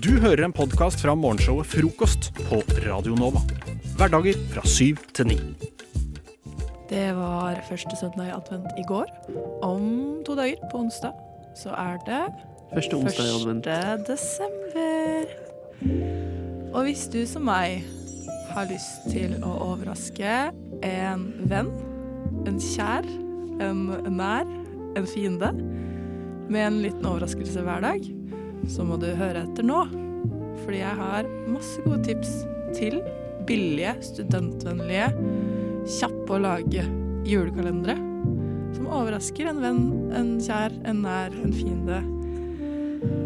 [0.00, 3.42] Du hører en podkast fra morgenshowet Frokost på Radio Nova.
[3.98, 5.36] Hverdager fra syv til ni.
[6.88, 9.10] Det var første søndag i advent i går.
[9.60, 9.82] Om
[10.24, 11.12] to dager, på onsdag,
[11.60, 12.22] så er det
[12.72, 13.68] Første onsdag i advent.
[13.68, 14.06] 1.
[14.08, 15.28] desember.
[16.72, 17.84] Og hvis du som meg
[18.54, 20.38] har lyst til å overraske
[20.88, 21.68] en venn,
[22.48, 23.04] en kjær,
[23.60, 24.48] en nær,
[24.96, 25.52] en fiende,
[26.48, 28.08] med en liten overraskelse hver dag,
[28.70, 29.82] så må du høre etter nå.
[30.62, 32.30] Fordi jeg har masse gode tips
[32.76, 33.00] til
[33.48, 35.08] billige, studentvennlige,
[35.98, 36.84] kjappe å lage
[37.28, 37.96] julekalendere.
[38.76, 39.82] Som overrasker en venn,
[40.16, 41.98] en kjær, en nær, en fiende.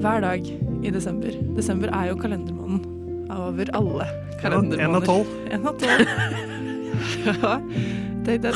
[0.00, 1.36] Hver dag i desember.
[1.56, 4.06] Desember er jo kalendermåneden over alle
[4.40, 4.86] kalendermåneder.
[4.88, 5.26] Én av tolv.
[5.54, 5.74] En av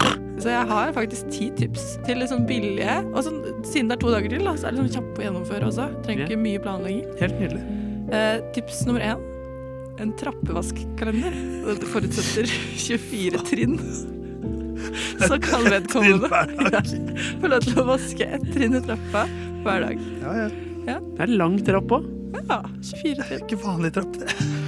[0.01, 0.26] tolv.
[0.40, 0.46] det, det, det.
[0.46, 2.96] Så jeg har faktisk ti tips til liksom billige.
[3.14, 5.26] Og så, siden det er to dager til, da, så er det sånn kjappe å
[5.26, 5.88] gjennomføre også.
[6.06, 7.04] Trenger ikke mye planlegging.
[7.20, 7.64] Helt nydelig.
[8.10, 9.26] Eh, tips nummer én.
[10.00, 11.36] En trappevaskkalender.
[11.80, 12.48] Det forutsetter
[12.80, 13.76] 24 trinn.
[15.20, 16.28] Så kan vedkommende
[16.72, 16.80] ja,
[17.43, 19.26] få lov til å vaske ett trinn i trappa
[19.65, 20.09] hver dag.
[20.24, 20.48] Ja, ja.
[20.96, 22.09] Det er lang trapp òg.
[22.48, 23.45] Ja, 24 trinn.
[23.45, 24.59] Ikke vanlig trapp, det.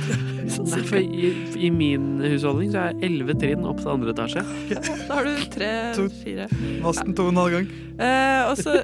[0.52, 4.42] Sånn Nei, for i, I min husholdning så er elleve trinn opp til andre etasje.
[5.08, 6.48] Da har du tre-fire.
[6.84, 7.70] Vask den to og en halv gang.
[8.02, 8.76] Eh, og så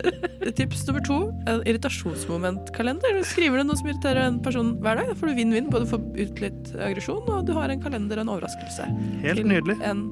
[0.58, 1.18] tips nummer to.
[1.50, 3.18] En irritasjonsmomentkalender.
[3.18, 5.12] Du skriver du noe som irriterer en person hver dag.
[5.12, 5.70] Da får du vinn-vinn.
[5.72, 8.88] Både får ut litt aggresjon, og du har en kalender og en overraskelse.
[9.24, 9.78] Helt nydelig.
[9.88, 10.06] En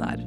[0.00, 0.22] nær.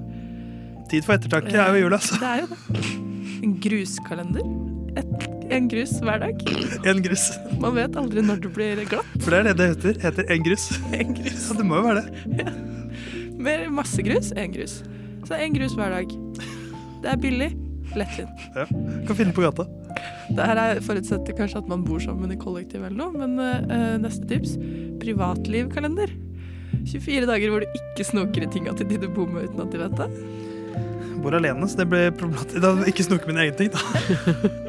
[0.91, 2.19] Tid for ettertanke er jo jul, altså.
[2.19, 2.95] Det er jo det.
[3.41, 4.51] En gruskalender.
[4.99, 5.11] Et,
[5.55, 6.43] en grus hver dag.
[6.87, 7.25] En grus.
[7.61, 9.09] Man vet aldri når du blir glatt.
[9.19, 9.99] For det er det det heter.
[10.05, 10.67] Heter en grus.
[11.01, 11.39] En grus.
[11.47, 12.41] Så det må jo være det.
[12.41, 12.53] Ja.
[13.41, 14.79] Med masse grus, en grus.
[15.27, 16.15] Så en grus hver dag.
[17.01, 17.51] Det er billig.
[17.97, 18.43] Lettvint.
[18.55, 18.65] Ja.
[19.07, 19.65] Kan finne på gata.
[20.31, 23.97] Det her er, forutsetter kanskje at man bor sammen i kollektiv eller noe, men eh,
[23.99, 24.53] neste tips
[25.01, 26.13] privatlivkalender.
[26.87, 29.73] 24 dager hvor du ikke snoker i tinga til de du bor med uten at
[29.73, 30.09] de vet det.
[31.21, 32.61] Bor alene, så det blir problematisk.
[32.63, 33.81] Da ikke snoke mine egne ting, da.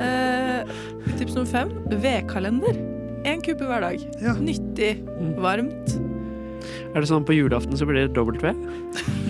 [0.00, 0.74] Eh,
[1.18, 1.70] tips nummer fem
[2.02, 2.76] vedkalender.
[3.26, 4.02] Én kubbe hver dag.
[4.22, 4.34] Ja.
[4.38, 5.00] Nyttig,
[5.42, 5.96] varmt.
[6.94, 8.52] Er det sånn på julaften så blir det dobbelt V?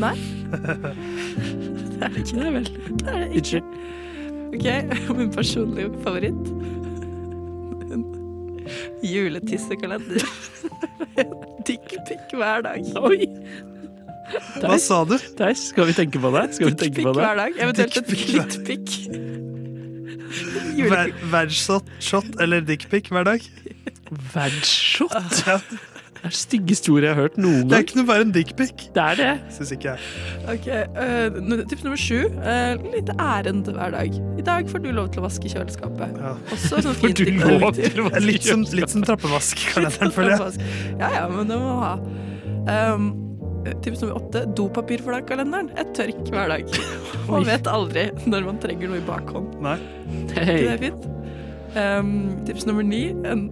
[0.01, 0.15] Nei.
[1.97, 2.37] Det er det ikke.
[2.43, 2.67] Det vel.
[3.01, 3.61] Det er det ikke.
[4.57, 4.67] Ok,
[5.17, 6.51] min personlige favoritt.
[7.89, 8.03] En
[9.03, 10.27] juletissekalender.
[11.67, 12.85] Dickpic hver dag.
[13.01, 13.27] Oi!
[14.61, 15.17] Hva sa du?
[15.39, 16.45] Deis, skal vi tenke på det?
[16.59, 17.25] Skal vi tenke Dickpic på det?
[17.25, 17.59] hver dag.
[17.65, 18.87] Eventuelt et Dickpic hver- klittpic.
[20.91, 23.45] Ver- Verdshot shot eller dickpic hver dag?
[24.35, 25.13] Verdshot?
[25.47, 25.61] Ja.
[26.17, 28.31] Det er det styggeste ordet jeg har hørt noen Det er ikke noe bare en
[28.35, 28.87] dickpic.
[28.97, 29.33] Det er det.
[29.53, 30.07] Syns ikke jeg.
[30.51, 32.17] Ok, eh, Tips nummer sju.
[32.41, 34.17] Uh, litt ærend hver dag.
[34.41, 36.17] I dag får du lov til å vaske kjøleskapet.
[36.19, 36.33] Ja.
[36.57, 39.05] Også sånn For fint du lov til å Det er Litt som, vaske litt som
[39.07, 40.67] trappevask, kan jeg.
[40.99, 41.95] Ja, ja, men det må man ha.
[42.97, 43.26] Um,
[43.85, 44.45] tips nummer åtte.
[44.59, 45.71] Dopapir for deg-kalenderen.
[45.81, 46.79] Et tørk hver dag.
[47.31, 49.55] Man vet aldri når man trenger noe i bakhånd.
[49.65, 49.77] Nei.
[50.37, 50.63] Hey.
[50.63, 51.07] det er fint?
[51.77, 52.11] Um,
[52.47, 53.09] tips nummer ni.
[53.27, 53.49] En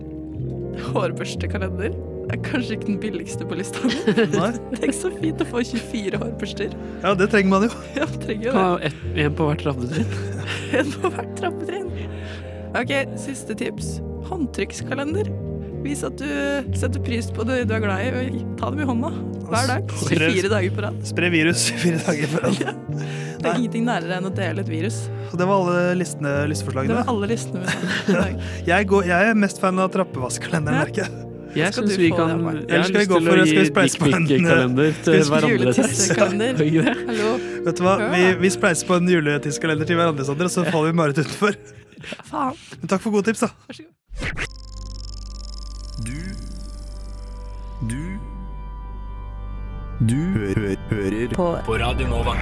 [0.92, 1.94] hårbørstekalender.
[2.32, 3.82] Er kanskje ikke den billigste på lista.
[4.80, 6.76] Tenk så fint å få 24 hårbørster.
[7.02, 7.72] Ja, det trenger man jo.
[7.98, 8.90] Ja, trenger jo det.
[8.90, 10.14] Et, En på hvert trappetrinn.
[10.80, 11.90] En på hvert trappetrinn.
[12.74, 13.98] Ok, siste tips.
[14.30, 15.28] Håndtrykkskalender.
[15.84, 16.24] Vis at du
[16.78, 18.08] setter pris på det du er glad i,
[18.40, 19.10] og ta dem i hånda
[19.50, 19.90] hver dag.
[20.08, 20.96] 24 dager på rad.
[21.04, 22.56] Spre virus fire dager på rad.
[23.44, 25.02] Det er ingenting nærere enn å dele et virus.
[25.28, 27.66] Så det var alle listene, Det var alle listene.
[28.70, 30.86] Jeg, går, jeg er mest fan av trappevaskkalenderen, Ja.
[30.86, 31.12] merker jeg.
[31.54, 32.32] Jeg Skal syns vi kan?
[32.32, 36.48] Jeg Eller har skal vi lyst gå for- å gi dickpic-kalender til hverandre.
[37.68, 37.94] Vet du hva?
[38.16, 41.60] Vi, vi spleiser på en juletidskalender til hverandre, Sander, og så faller vi Marit utenfor.
[42.32, 42.56] Faen.
[42.80, 43.52] Men takk for gode tips, da.
[43.68, 44.53] Vær så god.
[46.04, 46.16] Du
[47.88, 48.02] Du
[50.04, 51.46] Du hø hører på.
[51.66, 52.34] På Radio Nova.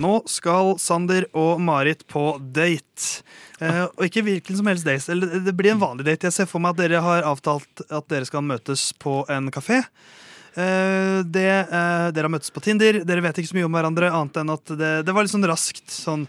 [0.00, 2.24] Nå skal Sander og Marit på
[2.56, 3.22] date.
[3.62, 5.06] Eh, og ikke hvilken som helst date.
[5.14, 6.26] Eller det blir en vanlig date.
[6.30, 9.84] Jeg ser for meg at dere har avtalt at dere skal møtes på en kafé.
[10.58, 13.02] Eh, det, eh, dere har møttes på Tinder.
[13.06, 15.46] Dere vet ikke så mye om hverandre, annet enn at det, det var litt sånn
[15.50, 15.86] raskt.
[15.94, 16.26] Sånn,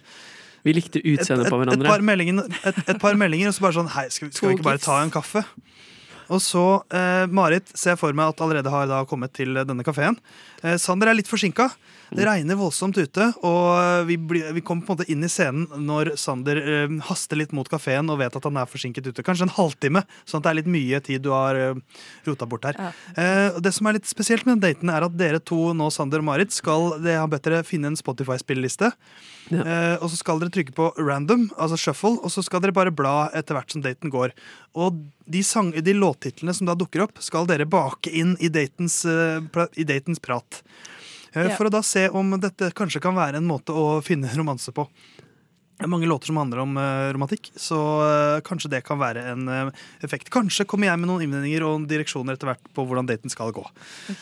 [0.66, 1.90] Vi likte et, et, utseendet på et, hverandre.
[1.90, 4.56] par meldinger, et, et par meldinger, og så bare sånn Hei, skal, vi- skal vi
[4.60, 5.44] ikke bare ta en kaffe?
[6.34, 10.18] Og så, eh, Marit, ser jeg for meg at allerede har kommet til denne kafeen.
[10.64, 11.70] Eh, Sander er litt forsinka.
[12.16, 15.86] Det regner voldsomt ute, og vi, bli, vi kommer på en måte inn i scenen
[15.86, 19.26] når Sander eh, haster litt mot kafeen og vet at han er forsinket ute.
[19.26, 22.68] Kanskje en halvtime, sånn at det er litt mye tid du har eh, rota bort
[22.70, 22.80] her.
[22.80, 22.92] Ja.
[23.20, 26.24] Eh, det som er litt spesielt med den daten, er at dere to nå, Sander
[26.24, 28.92] og Marit, skal det har bedt dere finne en Spotify-spilleliste.
[29.52, 29.62] Ja.
[29.62, 32.94] Eh, og så skal dere trykke på random, altså shuffle, og så skal dere bare
[32.96, 34.34] bla etter hvert som daten går.
[34.80, 39.04] Og de, sang, de låttitlene som da dukker opp, skal dere bake inn i datens,
[39.10, 40.64] eh, i datens prat.
[41.36, 41.52] Eh.
[41.58, 44.88] For å da se om dette kanskje kan være en måte å finne romanse på.
[45.76, 49.26] Det er mange låter som handler om eh, romantikk, så eh, kanskje det kan være
[49.34, 49.50] en
[50.06, 50.30] effekt.
[50.32, 53.66] Kanskje kommer jeg med noen innvendinger og direksjoner etter hvert på hvordan daten skal gå.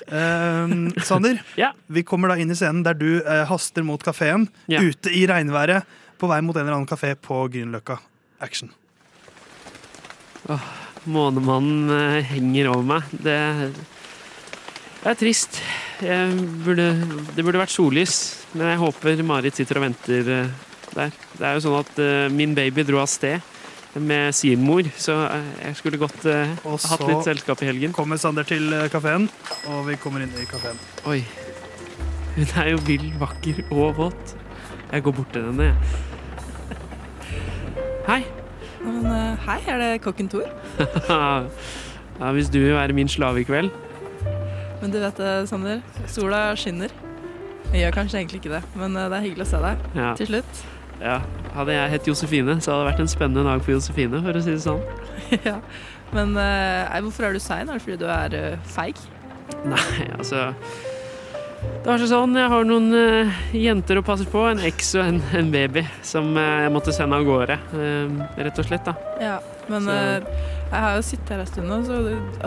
[0.09, 1.75] Uh, Sander, Ja.
[1.93, 4.81] vi kommer da inn i scenen der du haster mot kafeen, Ja.
[4.81, 5.85] ute i regnværet,
[6.17, 7.99] på vei mot en eller annen kafé på Grünerløkka.
[8.41, 8.73] Action.
[11.05, 13.13] Månemannen eh, henger over meg.
[13.23, 13.37] Det
[15.03, 15.59] er trist.
[16.03, 16.35] Jeg
[16.65, 16.85] burde,
[17.31, 18.13] det burde vært sollys,
[18.57, 20.49] men jeg håper Marit sitter og venter eh,
[20.91, 21.13] der.
[21.37, 23.39] Det er jo sånn at eh, min baby dro av sted
[24.03, 27.93] med sin mor, så eh, jeg skulle godt hatt litt selskap i helgen.
[27.93, 29.29] Og så Kommer Sander til kafeen,
[29.71, 30.81] og vi kommer inn i kafeen.
[31.07, 31.21] Oi.
[32.33, 34.35] Hun er jo vill, vakker og våt.
[34.89, 35.77] Jeg går bort til henne, jeg.
[38.09, 38.19] Hei.
[38.83, 39.07] Men
[39.45, 40.49] hei, er det kokken Tor?
[41.07, 43.71] ja, hvis du vil være min slave i kveld
[44.83, 45.77] Men du vet det, Sander.
[46.11, 46.91] Sola skinner.
[47.69, 50.09] Jeg gjør kanskje egentlig ikke det, men eh, det er hyggelig å se deg ja.
[50.19, 50.63] til slutt.
[50.99, 51.21] ja.
[51.53, 54.41] Hadde jeg hett Josefine, så hadde det vært en spennende dag for Josefine, for å
[54.43, 54.83] si det sånn.
[55.47, 55.55] ja.
[56.11, 57.71] Men eh, hvorfor er du sein?
[57.71, 58.99] Er det fordi du er uh, feig?
[59.63, 64.97] Nei, altså Det var sånn, jeg har noen uh, jenter å passe på, en eks
[64.99, 68.91] og en, en baby, som uh, jeg måtte sende av gårde, eh, rett og slett,
[68.91, 69.15] da.
[69.23, 69.39] Ja.
[69.71, 70.23] Men eh,
[70.73, 71.97] jeg har jo sittet her en stund nå, så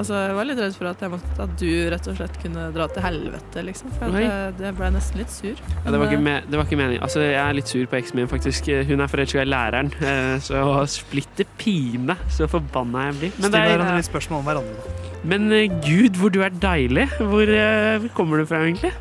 [0.00, 2.64] altså, jeg var litt redd for at, jeg måtte, at du rett og slett kunne
[2.74, 3.92] dra til helvete, liksom.
[4.00, 5.54] For jeg, ble nesten litt sur.
[5.54, 7.04] Ja, det, var ikke eh, me det var ikke meningen.
[7.06, 8.70] Altså, jeg er litt sur på eksen min, faktisk.
[8.90, 13.38] Hun er forelska i læreren, eh, så splitter pine så forbanna jeg blir.
[13.38, 14.76] Men, Still er, hverandre litt spørsmål om hverandre.
[14.82, 15.22] da.
[15.32, 17.08] men eh, gud, hvor du er deilig!
[17.20, 18.92] Hvor eh, kommer du fra, egentlig?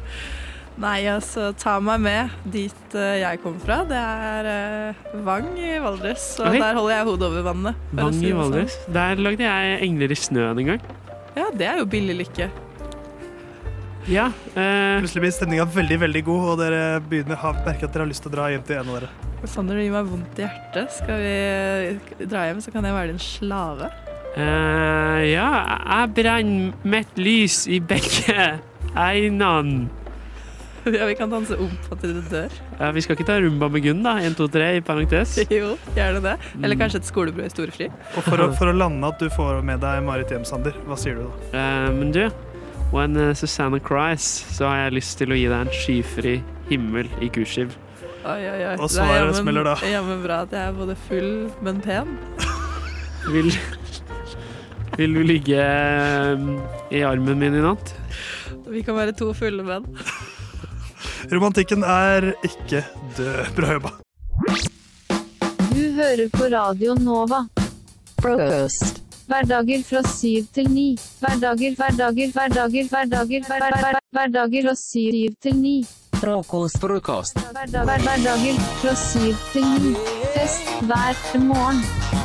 [0.75, 3.77] Nei, altså, ta meg med dit uh, jeg kommer fra.
[3.87, 6.59] Det er uh, Vang i Valdres, og okay.
[6.59, 7.87] der holder jeg hodet over vannet.
[7.95, 8.75] Vang si i Valdres.
[8.75, 8.91] sånn.
[8.91, 8.93] Valdres.
[8.97, 10.85] Der lagde jeg engler i snøen en gang.
[11.35, 12.49] Ja, det er jo billig lykke.
[14.11, 14.27] Ja.
[14.53, 18.11] Eh, Plutselig blir stemninga veldig veldig god, og dere begynner har merke at dere har
[18.11, 19.09] lyst til å dra hjem til en av dere.
[19.49, 20.93] Sander, det gir meg vondt i hjertet.
[20.99, 23.89] Skal vi dra hjem, så kan jeg være din slave.
[24.35, 25.49] eh, ja,
[25.87, 28.59] jeg brenner mitt lys i begge
[28.93, 29.87] einene.
[30.85, 32.51] Ja, vi kan danse om på til du dør.
[32.79, 34.15] Ja, vi skal ikke ta rumba med Gunn, da?
[34.21, 35.35] 1, 2, 3 i parentes.
[35.49, 36.35] Jo, gjerne det.
[36.61, 36.81] Eller Mm.
[36.83, 37.87] kanskje et skolebrød i storefri.
[38.17, 40.97] Og for å, for å lande at du får med deg Marit hjem, Sander, hva
[41.01, 41.31] sier du da?
[41.55, 42.21] Uh, men du,
[42.93, 46.35] when uh, Susanna cries, så har jeg lyst til å gi deg en skyfri
[46.69, 47.73] himmel i kursiv.
[48.25, 48.75] Oi, oi, oi.
[48.77, 49.75] Og Det er svaret jammen- smeller da.
[49.85, 51.31] Jammen bra at jeg er både full,
[51.65, 52.13] men pen.
[53.33, 53.49] Vil,
[54.99, 56.43] vil du ligge eh,
[56.93, 57.89] i armen min i natt?
[58.69, 59.85] Vi kan være to fulle menn.
[61.31, 62.83] Romantikken er ikke
[63.17, 63.55] død.
[63.55, 63.89] Bra jobba.
[65.75, 67.45] Du hører på Radio Nova.
[68.21, 69.01] Frokost.
[69.27, 70.87] Hverdager fra syv til ni.
[71.19, 75.75] Hverdager, hverdager, hverdager, hverdager, hver, hver, hver, hverdager og syv til ni.
[76.13, 76.79] Frokost.
[76.79, 77.41] Frokost.
[77.51, 79.95] Hverdager fra syv til ni.
[80.37, 82.24] Fest hver morgen.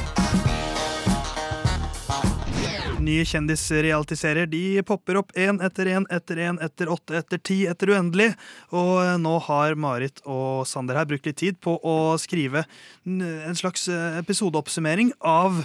[3.00, 7.94] Nye kjendisrealityserier de popper opp én etter én etter én etter åtte etter ti etter
[7.94, 8.34] uendelig.
[8.76, 12.66] Og eh, nå har Marit og Sander her brukt litt tid på å skrive
[13.08, 15.62] en slags eh, episodeoppsummering av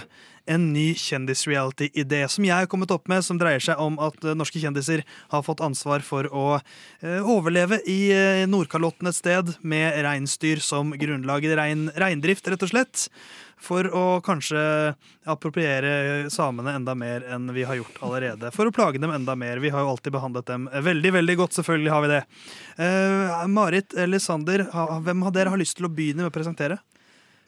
[0.48, 4.36] en ny kjendisreality-idé som jeg har kommet opp med, som dreier seg om at eh,
[4.38, 6.46] norske kjendiser har fått ansvar for å
[7.04, 8.14] overleve i
[8.48, 11.44] Nordkalotten et sted med reinsdyr som grunnlag.
[11.58, 13.10] Rein, reindrift, rett og slett.
[13.60, 14.60] For å kanskje
[15.24, 18.50] appropriere samene enda mer enn vi har gjort allerede.
[18.54, 19.62] For å plage dem enda mer.
[19.64, 21.56] Vi har jo alltid behandlet dem veldig veldig godt.
[21.56, 22.20] Selvfølgelig har vi det.
[22.84, 24.66] Eh, Marit eller Sander,
[25.06, 26.78] hvem av dere har lyst til å begynne med å presentere?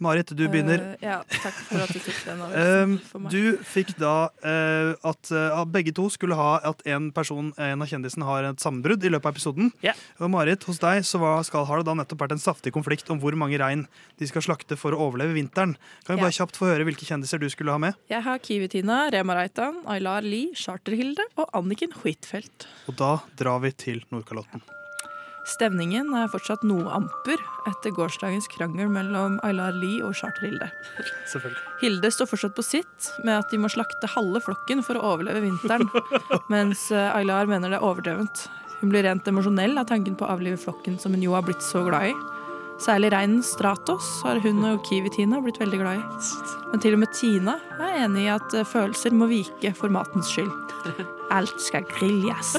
[0.03, 0.83] Marit, du begynner.
[0.95, 3.35] Uh, ja, takk for at du tok den avgjørelsen for meg.
[3.35, 4.15] du fikk da
[4.45, 5.33] uh, at
[5.75, 9.31] begge to skulle ha at en person, en av kjendisene har et sammenbrudd i løpet
[9.31, 9.73] av episoden.
[9.85, 9.99] Yeah.
[10.23, 13.11] Og Marit, hos deg så var, skal, har det da nettopp vært en saftig konflikt
[13.13, 13.87] om hvor mange rein
[14.21, 15.75] de skal slakte for å overleve vinteren.
[16.07, 16.29] Kan vi yeah.
[16.29, 17.99] bare kjapt få høre hvilke kjendiser du skulle ha med?
[18.13, 22.71] Jeg har Kiwi-Tina, Rema Reitan, Aylar Lie, Charter-Hilde og Anniken Huitfeldt.
[22.89, 24.63] Og da drar vi til Nordkalotten.
[25.49, 30.69] Stemningen er fortsatt noe amper etter gårsdagens krangel mellom Aylar Lie og Charter-Hilde.
[31.81, 35.47] Hilde står fortsatt på sitt med at de må slakte halve flokken for å overleve
[35.47, 35.89] vinteren,
[36.53, 38.49] mens eh, Aylar mener det er overdrevent.
[38.83, 41.65] Hun blir rent emosjonell av tanken på å avlive flokken som hun jo har blitt
[41.65, 42.17] så glad i.
[42.79, 46.29] Særlig reinen Stratos har hun og Kiwi-Tina blitt veldig glad i.
[46.71, 50.31] Men til og med Tina er enig i at eh, følelser må vike for matens
[50.31, 50.53] skyld.
[51.39, 52.55] Alt skal grilles,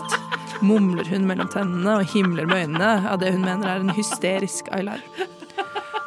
[0.65, 4.69] mumler hun mellom tennene og himler med øynene av det hun mener er en hysterisk
[4.75, 5.03] Aylar.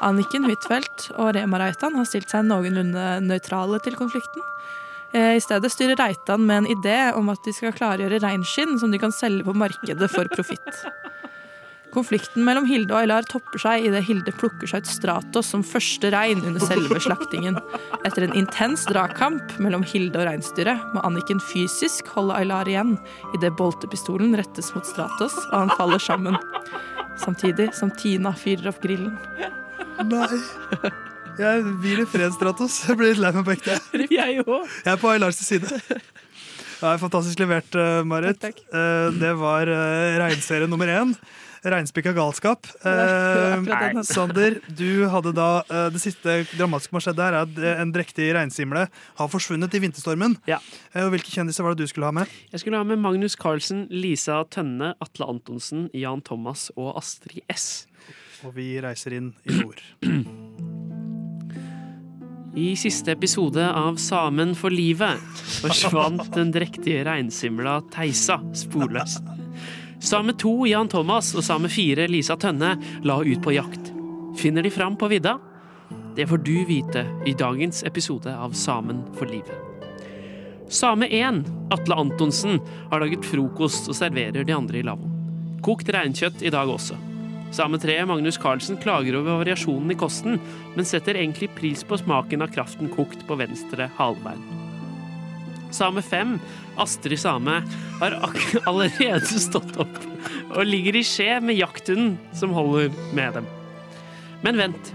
[0.02, 4.42] Anniken Huitfeldt og Rema Reitan har stilt seg noenlunde nøytrale til konflikten.
[5.12, 8.90] Eh, I stedet styrer Reitan med en idé om at de skal klargjøre reinskinn som
[8.90, 10.84] de kan selge på markedet for profitt.
[11.92, 16.08] Konflikten mellom Hilde og Aylar topper seg idet Hilde plukker seg ut Stratos som første
[16.14, 17.58] rein under selve slaktingen.
[18.08, 22.94] Etter en intens dragkamp mellom Hilde og reinsdyret må Anniken fysisk holde Aylar igjen
[23.36, 26.40] idet boltepistolen rettes mot Stratos og han faller sammen.
[27.20, 29.18] Samtidig som Tina fyrer opp grillen.
[30.08, 30.40] Nei.
[31.38, 32.82] Jeg vil i fred, Stratos.
[32.88, 33.76] Jeg blir litt lei meg på ekte.
[34.12, 34.66] Jeg òg.
[34.82, 35.68] Jeg er på Aylars side.
[35.68, 38.40] Det er fantastisk levert, eh, Marit.
[38.42, 39.16] Takk, takk.
[39.20, 41.16] Det var reinserie regnserie nummer én.
[41.62, 42.66] Reinspikka galskap.
[42.82, 44.02] Eh.
[44.02, 47.82] Sander, du hadde da eh, Det siste dramatiske som har skjedd her, er at eh,
[47.84, 50.34] en drektig reinsimle har forsvunnet i vinterstormen.
[50.50, 50.58] Ja.
[50.90, 52.30] Eh, og Hvilke kjendiser var det du skulle ha med?
[52.50, 57.86] Jeg skulle ha med Magnus Carlsen, Lisa Tønne, Atle Antonsen, Jan Thomas og Astrid S.
[58.42, 59.78] Og vi reiser inn i nord.
[62.58, 65.22] I siste episode av Samen for livet
[65.62, 69.22] forsvant den drektige reinsimla Theisa sporløst.
[70.02, 72.72] Same 2 Jan Thomas og Same 4 Lisa Tønne
[73.06, 73.92] la ut på jakt.
[74.34, 75.36] Finner de fram på vidda?
[76.16, 79.54] Det får du vite i dagens episode av Samen for livet.
[80.66, 82.58] Same 1, Atle Antonsen,
[82.90, 85.60] har laget frokost og serverer de andre i lavvoen.
[85.62, 86.98] Kokt reinkjøtt i dag også.
[87.54, 90.42] Same 3, Magnus Carlsen, klager over variasjonen i kosten,
[90.74, 94.61] men setter egentlig pris på smaken av kraften kokt på venstre halvbein.
[95.72, 96.38] Same 5,
[96.82, 97.58] Astrid Same,
[98.00, 98.18] har
[98.68, 100.00] allerede stått opp
[100.52, 103.48] og ligger i skje med jakthunden som holder med dem.
[104.42, 104.92] Men vent,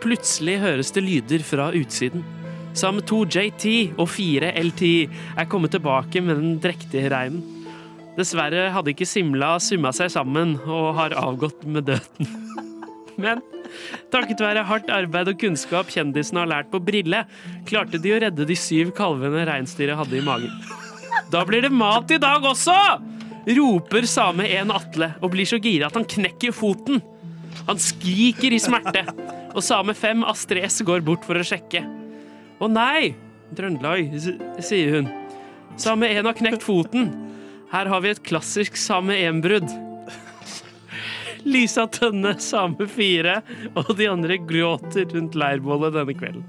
[0.00, 2.24] plutselig høres det lyder fra utsiden.
[2.76, 3.66] Same 2 JT
[3.98, 4.84] og 4 LT
[5.40, 7.42] er kommet tilbake med den drektige reinen.
[8.18, 12.36] Dessverre hadde ikke Simla summa seg sammen og har avgått med døden.
[13.20, 13.44] Men
[14.12, 17.22] takket være hardt arbeid og kunnskap kjendisene har lært på Brille,
[17.68, 20.52] klarte de å redde de syv kalvene reinsdyret hadde i magen.
[21.30, 22.76] Da blir det mat i dag også!
[23.48, 27.00] roper same en Atle og blir så gira at han knekker foten.
[27.66, 29.02] Han skriker i smerte,
[29.54, 31.82] og same fem Astrid S går bort for å sjekke.
[32.60, 33.14] Å nei,
[33.56, 34.12] Trøndelag,
[34.62, 35.08] sier hun.
[35.80, 37.08] Same en har knekt foten.
[37.72, 39.66] Her har vi et klassisk same en-brudd.
[41.44, 43.36] Lisa Tønne, Same 4
[43.74, 46.44] og de andre gråter rundt leirbålet denne kvelden.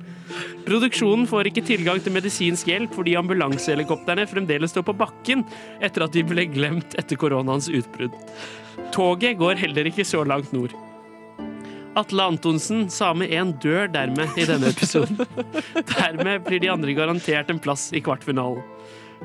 [0.68, 5.44] Produksjonen får ikke tilgang til medisinsk hjelp fordi ambulansehelikoptrene fremdeles står på bakken
[5.84, 8.16] etter at de ble glemt etter koronaens utbrudd.
[8.96, 10.76] Toget går heller ikke så langt nord.
[12.00, 15.20] Atle Antonsen, Same 1, dør dermed i denne episoden.
[15.92, 18.64] Dermed blir de andre garantert en plass i kvartfinalen.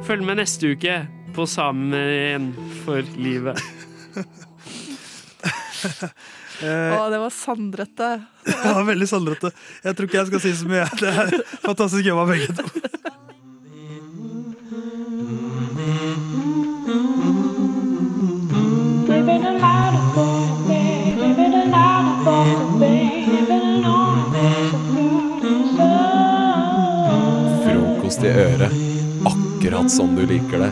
[0.06, 0.98] Følg med neste uke
[1.36, 2.00] på Same
[2.34, 2.50] 1
[2.82, 3.62] for livet.
[6.64, 8.06] Eh, Å, det var sandrete.
[8.46, 9.50] det var veldig sandrette.
[9.84, 10.86] Jeg tror ikke jeg skal si så mye.
[11.02, 11.34] Det er
[11.66, 12.64] fantastisk jobba, begge to.
[27.64, 28.72] Frokost i øret.
[29.26, 30.70] Akkurat som du liker det.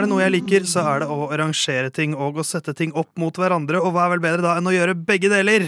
[0.00, 2.94] Er det noe jeg liker, så er det å rangere ting og å sette ting
[2.96, 3.82] opp mot hverandre.
[3.84, 5.66] Og hva er vel bedre da enn å gjøre begge deler?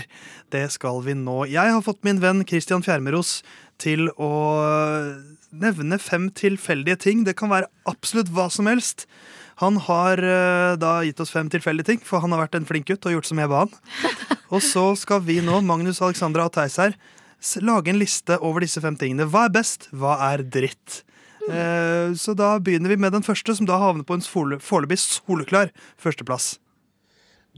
[0.48, 1.42] Det skal vi nå.
[1.52, 3.42] Jeg har fått min venn Christian Fjermeros
[3.82, 4.30] til å
[5.52, 7.26] nevne fem tilfeldige ting.
[7.28, 9.04] Det kan være absolutt hva som helst.
[9.60, 12.88] Han har eh, da gitt oss fem tilfeldige ting, for han har vært en flink
[12.88, 13.78] gutt og gjort som jeg ba han.
[14.56, 16.96] Og så skal vi nå, Magnus, Alexandra og Theis her,
[17.60, 19.28] lage en liste over disse fem tingene.
[19.28, 19.90] Hva er best?
[19.92, 21.02] Hva er dritt?
[21.50, 25.70] Eh, Så da begynner vi med den første, som da havner på en foreløpig soleklar
[25.98, 26.58] førsteplass.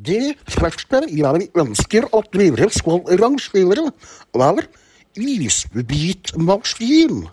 [0.00, 3.92] Det første jeg ønsker at dere skal rangere,
[4.34, 4.66] er
[5.14, 7.28] isbitmaskin.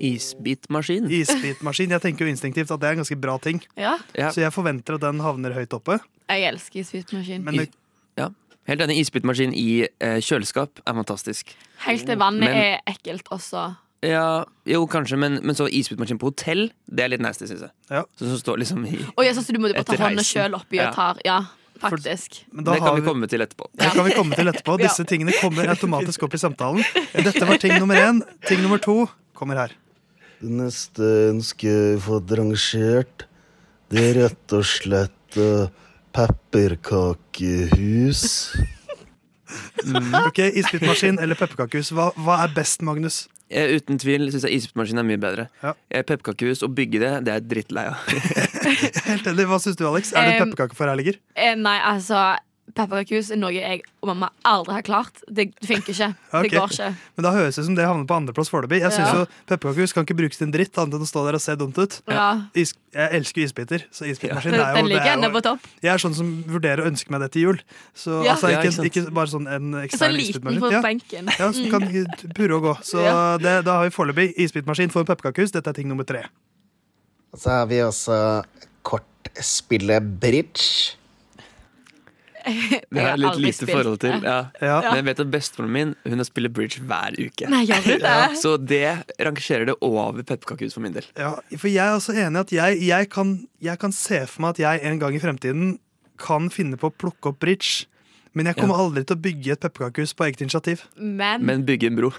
[0.00, 1.06] Isbitmaskin.
[1.08, 1.90] Isbitmaskin.
[1.94, 4.94] Jeg tenker jo instinktivt at det er en ganske bra ting, Ja, så jeg forventer
[4.98, 5.98] at den havner høyt oppe.
[6.28, 7.44] jeg elsker isbitmaskin.
[7.44, 7.70] Men det,
[8.18, 8.28] ja.
[8.66, 8.98] Helt enig.
[9.00, 11.54] Isbitmaskin i eh, kjøleskap er fantastisk.
[11.86, 13.76] Helt til vannet Men- er ekkelt også.
[14.04, 17.70] Ja, jo, kanskje, men, men så isbitmaskin på hotell, det er litt nasty, syns jeg.
[17.90, 18.02] Ja.
[18.18, 20.78] Så så står liksom i Og jeg synes du må bare ta hånda sjøl oppi
[20.84, 21.38] og tar Ja,
[21.80, 22.42] faktisk.
[22.52, 23.64] men da Det kan vi vi, komme til etterpå.
[23.72, 24.76] det kan vi komme til etterpå.
[24.84, 26.84] Disse tingene kommer automatisk opp i samtalen.
[27.14, 28.20] Dette var ting nummer én.
[28.46, 29.70] Ting nummer to kommer her.
[30.42, 33.24] Det neste ønsket jeg fått rangert,
[33.88, 35.68] det er rett og slett uh,
[36.12, 38.22] pepperkakehus.
[40.26, 41.92] Ok, Isbitmaskin eller pepperkakehus.
[41.96, 43.28] Hva, hva er best, Magnus?
[43.46, 45.46] Eh, uten tvil syns jeg isbitmaskin er mye bedre.
[45.62, 45.74] Ja.
[45.90, 48.00] Eh, Pepperkakehus, å bygge det, det er jeg drittlei av.
[49.10, 49.46] Helt enig.
[49.46, 50.10] Hva syns du, Alex?
[50.16, 51.20] Er det Um, pepperkakeforherliger?
[51.38, 52.18] Eh, nei, altså
[52.76, 55.22] pepperkakehus er noe jeg og mamma aldri har klart.
[55.26, 56.08] Det, det funker ikke.
[56.36, 56.42] Ok.
[56.46, 56.88] Det går ikke.
[57.16, 58.80] Men da høres det ut som det havner på andreplass foreløpig.
[58.84, 59.22] Jeg synes Ja.
[59.24, 61.56] jo Pepperkakehus kan ikke brukes til en dritt annet enn å stå der og se
[61.56, 61.96] dumt ut.
[62.12, 62.26] Ja.
[62.54, 65.42] Is, jeg elsker isbiter, så isbitmaskin Den, er jo, den ligger er ennå jo på
[65.48, 65.66] topp.
[65.82, 67.60] Jeg er sånn som vurderer å ønske meg det til jul.
[67.96, 68.34] Så Ja.
[68.36, 70.60] altså, ikke, ikke ikke bare sånn en ekstern isbitmaskin.
[70.60, 70.82] sånn liten på Ja.
[70.84, 71.32] benken.
[71.38, 71.88] Ja, som kan
[72.36, 72.74] purre og gå.
[72.84, 73.38] Så Ja.
[73.38, 75.52] det, da har vi foreløpig isbitmaskin for pepperkakehus.
[75.52, 76.24] Dette er ting nummer tre.
[77.36, 78.44] Så har vi også
[78.84, 80.96] kortspillet bridge.
[82.92, 84.20] Det har jeg litt lite spilt forhold til.
[84.22, 84.36] Ja.
[84.60, 84.76] Ja.
[84.86, 87.48] Men jeg vet at bestemoren min Hun har spiller bridge hver uke.
[87.50, 88.14] Nei, det?
[88.42, 88.84] Så det
[89.18, 91.08] rangerer det over pepperkakehus for min del.
[91.18, 94.44] Ja, for jeg er også enig i at jeg, jeg, kan, jeg kan se for
[94.46, 95.76] meg at jeg en gang i fremtiden
[96.20, 97.86] kan finne på å plukke opp bridge.
[98.36, 100.82] Men jeg kommer aldri til å bygge et pepperkakehus på eget initiativ.
[100.96, 102.10] Men, Men bygge en bro.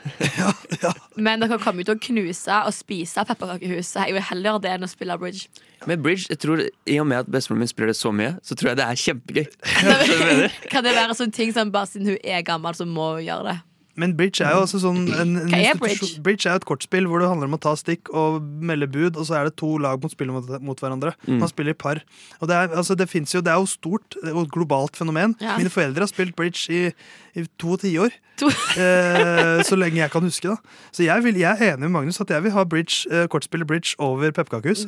[1.28, 3.94] men dere kommer jo til å knuse og spise pepperkakehus.
[4.00, 5.46] Jeg vil heller det enn å spille bridge.
[5.86, 8.58] Men bridge, jeg tror I og med at bestemoren min spiller det så mye, så
[8.58, 9.46] tror jeg det er kjempegøy.
[10.74, 13.52] Kan det være sånne ting som bare siden hun er gammel, så må hun gjøre
[13.52, 13.58] det?
[13.98, 16.10] Men bridge er jo også sånn en, en Hva er bridge?
[16.24, 19.18] bridge er jo et kortspill hvor det handler om å ta stikk og melde bud,
[19.18, 21.16] og så er det to lag mot spiller mot, mot hverandre.
[21.26, 21.40] Mm.
[21.42, 22.04] Man spiller i par.
[22.38, 25.34] Og det er, altså, det, jo, det er jo stort det et globalt fenomen.
[25.42, 25.58] Ja.
[25.58, 26.94] Mine foreldre har spilt bridge i,
[27.38, 28.14] i to tiår.
[28.78, 30.46] Eh, så lenge jeg kan huske.
[30.46, 33.26] da Så jeg, vil, jeg er enig med Magnus at jeg vil ha bridge, eh,
[33.26, 34.86] kortspillet bridge over pepperkakehus.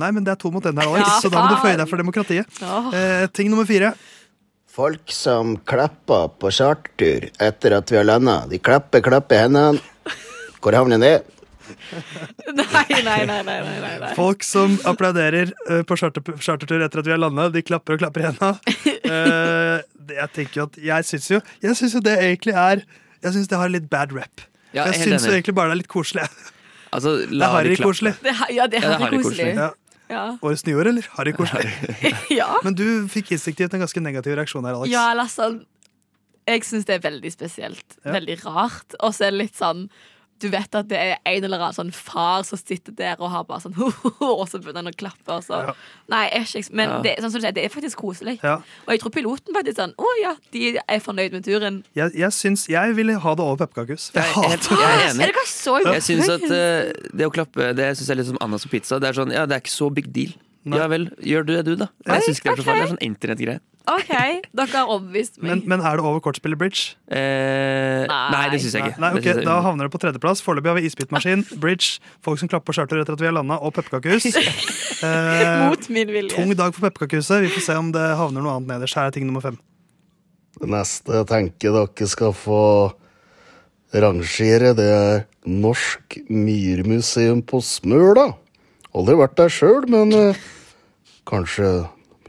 [0.00, 1.76] Nei, men det er to mot én her, Alex, Ja, så da må du føye
[1.78, 2.62] deg for demokratiet.
[2.64, 3.92] Eh, ting nummer fire.
[4.74, 8.40] Folk som klapper på chartertur etter at vi har landa.
[8.50, 9.78] De klapper, klapper hendene.
[10.58, 11.14] Hvor havner det?
[12.54, 13.42] Nei, nei, nei.
[13.42, 14.10] nei, nei.
[14.18, 18.24] Folk som applauderer eh, på chartertur etter at vi har landa, de klapper og klapper
[18.24, 18.50] i henda.
[19.04, 19.82] Eh,
[20.16, 22.80] jeg tenker jo at Jeg syns jo, jeg synes jo det egentlig er
[23.20, 24.44] Jeg syns det har litt bad rap.
[24.74, 26.24] Jeg syns egentlig bare det er litt koselig.
[26.94, 28.14] Altså, Det er harry koselig.
[28.24, 29.52] Ja, det Ja, er er koselig.
[30.10, 30.24] Ja.
[30.44, 31.06] Årets nyår, eller?
[31.16, 31.70] Harry Korsberg.
[32.40, 32.50] ja.
[32.64, 34.92] Men du fikk instinktivt en ganske negativ reaksjon her, Alex.
[34.92, 35.62] Ja, eller sånn
[36.44, 37.86] Jeg syns det er veldig spesielt.
[38.04, 38.12] Ja.
[38.18, 38.98] Veldig rart.
[39.00, 39.86] Og så er det litt sånn
[40.44, 43.46] Du vet at det er en eller annen sånn far som sitter der og har
[43.48, 43.76] bare sånn
[44.20, 45.24] Og så begynner han å klappe.
[45.32, 45.60] Og så.
[45.70, 45.74] Ja.
[46.12, 46.98] Nei, ikke, men Ja.
[47.06, 48.36] det, sånn som du sier, det er faktisk koselig.
[48.44, 48.58] Ja.
[48.84, 51.80] Og jeg tror piloten faktisk sånn Å ja, de er fornøyd med turen.
[51.96, 54.10] Jeg, jeg syns Jeg ville ha det over pepperkakehus.
[54.14, 55.24] Jeg Jeg jeg er Er enig.
[55.24, 58.30] det ikke så Jeg synes at uh, det å klappe Det synes jeg er litt
[58.34, 59.00] som Annas og pizza.
[59.00, 60.34] Det er sånn, ja, det er ikke så big deal.
[60.64, 60.78] Nei.
[60.80, 61.90] Ja vel, gjør du det, du, da.
[62.08, 62.80] Jeg synes ikke det er så farlig.
[62.80, 63.60] Det er sånn internettgreie.
[63.84, 64.12] OK,
[64.56, 65.50] dere har overbevist meg.
[65.50, 66.94] men, men er det over kortspillet bridge?
[67.12, 68.30] Eh, Nei.
[68.32, 69.00] nei, det syns jeg ikke.
[69.02, 70.40] nei, Det ok, jeg- Da havner det på tredjeplass.
[70.40, 73.58] Foreløpig har vi isbitmaskin, bridge, folk som klapper på charter etter at vi har landa,
[73.60, 74.24] og pepperkakehus.
[75.04, 76.30] Eh, Mot min vilje.
[76.32, 77.42] tung dag for pepperkakehuset.
[77.44, 78.94] Vi får se om det havner noe annet nederst.
[78.96, 79.58] Her er ting nummer fem.
[80.56, 82.60] Det neste jeg tenker dere skal få
[83.92, 88.30] rangere, det er Norsk Myrmuseum på Smøla.
[88.94, 90.40] Aldri vært der sjøl, men eh,
[91.26, 91.70] kanskje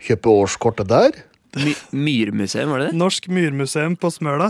[0.06, 1.17] kjøpe årskortet der?
[1.56, 2.99] My Myrmuseum, var det det?
[2.99, 4.49] Norsk myrmuseum på Smøla.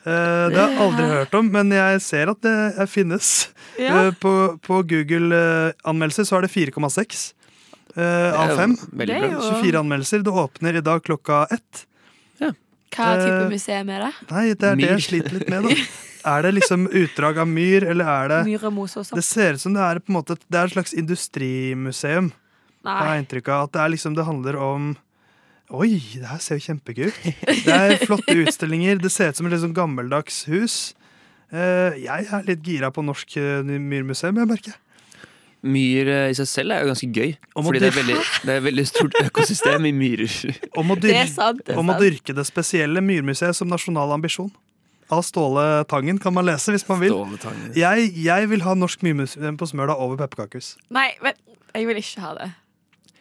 [0.00, 3.50] Eh, det har jeg aldri hørt om, men jeg ser at det eh, finnes.
[3.76, 4.06] Ja.
[4.06, 4.32] Eh, på,
[4.64, 7.28] på Google-anmeldelser så er det 4,6
[7.94, 8.76] eh, av er 5.
[9.02, 9.52] Veldig er bra.
[9.60, 10.24] 24 anmeldelser.
[10.24, 11.84] Det åpner i dag klokka ett.
[12.90, 14.12] Hva type Eh, museum er det?
[14.30, 15.62] Nei, det er det jeg sliter litt med.
[15.68, 15.76] da
[16.36, 19.24] Er det liksom utdrag av myr, eller er det Myr og mose og Det sånn?
[19.24, 22.32] ser ut som det er på en måte Det er et slags industrimuseum.
[22.84, 23.14] Har Nei.
[23.14, 24.90] jeg inntrykk av At det er liksom Det handler om
[25.70, 27.18] Oi, det her ser jo kjempegøy ut.
[27.62, 28.98] Det er flotte utstillinger.
[28.98, 30.96] Det ser ut som et sånn gammeldags hus.
[31.54, 34.74] Eh, jeg er litt gira på Norsk eh, Myrmuseum, jeg merker.
[35.60, 37.34] Myr eh, i seg selv er jo ganske gøy.
[37.52, 40.36] Fordi det er, veldig, det er et veldig stort økosystem i myrer.
[40.80, 41.62] Om å Det dyrke, sant.
[41.66, 44.50] Det om å dyrke det spesielle myrmuseet som nasjonal ambisjon.
[45.10, 47.16] Av Ståle Tangen kan man lese hvis man vil.
[47.74, 50.76] Jeg, jeg vil ha Norsk Myrmuseum på Smøla over pepperkakehus.
[50.94, 51.34] Nei, men
[51.74, 52.50] jeg vil ikke ha det.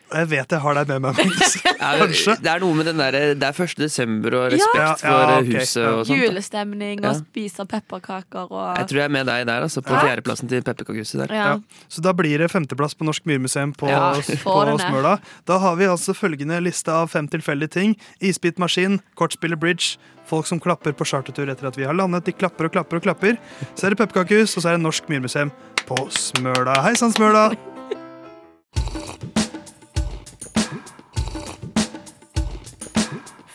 [0.09, 1.19] Jeg vet jeg har deg med meg.
[1.99, 2.33] Kanskje.
[2.41, 3.75] Det er noe med den derre Det er 1.
[3.77, 4.93] desember og respekt Ja.
[4.97, 5.53] for Ja, okay.
[5.59, 6.17] huset og sånt.
[6.23, 7.11] Julestemning Ja.
[7.11, 9.83] og spise pepperkaker og Jeg tror jeg er med deg der, altså.
[9.85, 11.35] På fjerdeplassen til pepperkakehuset der.
[11.35, 11.45] ja.
[11.49, 11.57] Ja.
[11.89, 14.79] Så da blir det femteplass på Norsk Myrmuseum på, Ja, på.
[14.79, 15.19] Smøla.
[15.45, 17.95] Da har vi altså følgende liste av fem tilfeldige ting.
[18.21, 22.25] Isbitmaskin, kortspiller bridge, folk som klapper på chartertur etter at vi har landet.
[22.25, 23.37] De klapper og klapper og klapper.
[23.75, 25.51] Så er det pepperkakehus, og så er det Norsk Myrmuseum
[25.85, 26.81] på Smøla.
[26.83, 27.51] Hei sann, Smøla!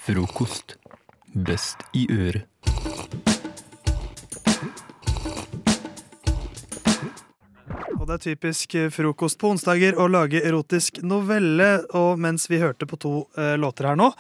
[0.05, 0.75] Frokost.
[1.33, 2.45] Best i øret.
[7.97, 11.87] Og det er typisk eh, frokost på onsdager å lage erotisk novelle.
[11.97, 14.11] Og mens vi hørte på to eh, låter her nå,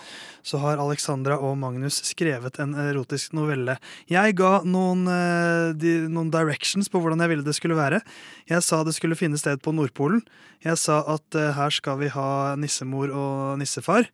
[0.40, 3.76] så har Alexandra og Magnus skrevet en erotisk novelle.
[4.08, 8.00] Jeg ga noen, eh, de, noen directions på hvordan jeg ville det skulle være.
[8.48, 10.24] Jeg sa det skulle finne sted på Nordpolen.
[10.64, 14.08] Jeg sa at eh, her skal vi ha nissemor og nissefar.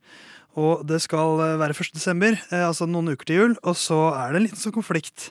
[0.58, 1.92] Og det skal eh, være 1.
[1.94, 3.56] desember, eh, altså noen uker til jul.
[3.62, 5.30] Og så er det en liten sånn konflikt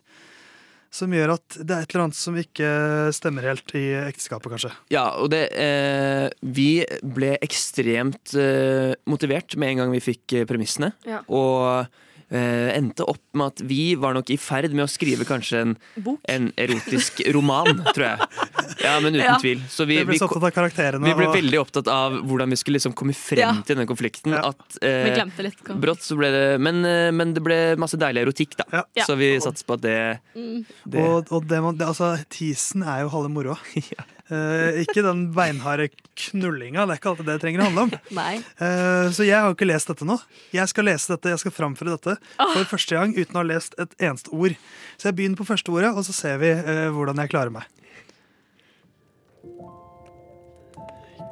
[0.90, 2.70] som gjør at det er et eller annet som ikke
[3.14, 4.72] stemmer helt i ekteskapet, kanskje.
[4.90, 10.48] Ja, og det eh, Vi ble ekstremt eh, motivert med en gang vi fikk eh,
[10.50, 10.90] premissene.
[11.06, 11.22] Ja.
[11.30, 11.86] Og
[12.34, 15.76] eh, endte opp med at vi var nok i ferd med å skrive kanskje en,
[16.02, 16.24] Bok.
[16.26, 18.30] en erotisk roman, tror jeg.
[18.84, 19.38] Ja, men uten Ja.
[19.42, 19.62] tvil.
[19.70, 23.40] Så vi, Vi ble vi, ble veldig opptatt av hvordan vi skulle liksom komme frem
[23.40, 23.52] Ja.
[23.66, 24.32] til denne konflikten.
[24.34, 24.50] Ja.
[24.50, 25.64] At, eh, Vi glemte litt.
[25.64, 28.84] Brått så ble det men, eh, men det ble masse deilig erotikk, da.
[29.06, 30.66] Så vi satser på at det, Mm.
[30.88, 33.58] det Og, og det, man- det, altså, teasen er jo halve moroa.
[34.32, 36.86] Eh, ikke den beinharde knullinga.
[36.86, 37.94] Det er ikke alltid det det trenger å handle om.
[38.12, 38.36] Nei.
[38.62, 40.20] Eh, så jeg har ikke lest dette nå.
[40.54, 43.74] Jeg skal lese dette, jeg skal framføre dette for første gang uten å ha lest
[43.82, 44.54] et eneste ord.
[45.02, 47.66] Så jeg begynner på første ordet, og så ser vi eh, hvordan jeg klarer meg.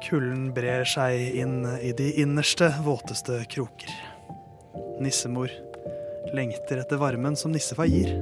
[0.02, 3.90] Kulden brer seg inn i de innerste, våteste kroker.
[5.02, 5.50] Nissemor
[6.34, 8.12] lengter etter varmen som nissefar gir.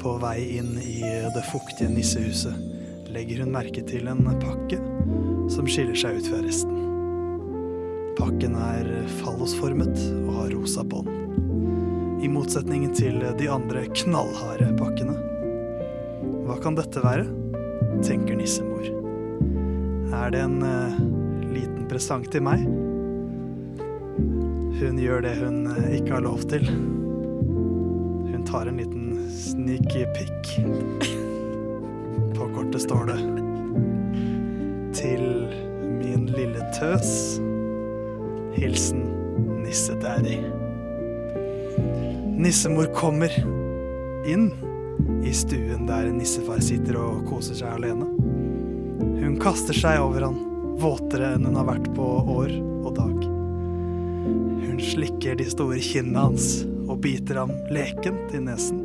[0.00, 1.00] På vei inn i
[1.34, 4.78] det fuktige nissehuset legger hun merke til en pakke
[5.50, 6.76] som skiller seg ut fra resten.
[8.20, 11.10] Pakken er fallosformet og har rosa bånd.
[12.22, 15.18] I motsetning til de andre knallharde pakkene.
[16.46, 17.26] Hva kan dette være?
[18.06, 18.99] tenker nissemor.
[20.10, 20.94] Er det en eh,
[21.54, 22.64] liten presang til meg?
[24.80, 26.66] Hun gjør det hun eh, ikke har lov til.
[26.66, 30.50] Hun tar en liten sneaky pick.
[32.34, 33.20] På kortet står det
[34.98, 35.22] Til
[36.00, 37.38] min lille tøs.
[38.58, 39.06] Hilsen
[39.62, 40.40] Nissedaddy.
[42.40, 43.30] Nissemor kommer
[44.26, 44.50] inn
[45.22, 48.19] i stuen der nissefar sitter og koser seg alene.
[49.30, 50.38] Hun kaster seg over han,
[50.82, 52.50] våtere enn hun har vært på år
[52.82, 53.26] og dag.
[54.64, 56.46] Hun slikker de store kinnene hans
[56.90, 58.80] og biter ham lekent i nesen.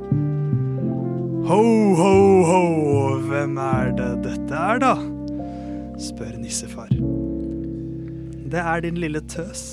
[1.49, 1.57] Ho,
[1.97, 2.11] ho,
[2.45, 2.61] ho,
[3.25, 4.93] hvem er det dette er, da?
[6.05, 6.93] spør nissefar.
[8.45, 9.65] Det er din lille tøs,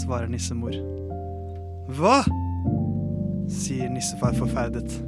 [0.00, 0.72] svarer nissemor.
[2.00, 2.22] Hva?
[3.52, 5.02] sier nissefar forferdet.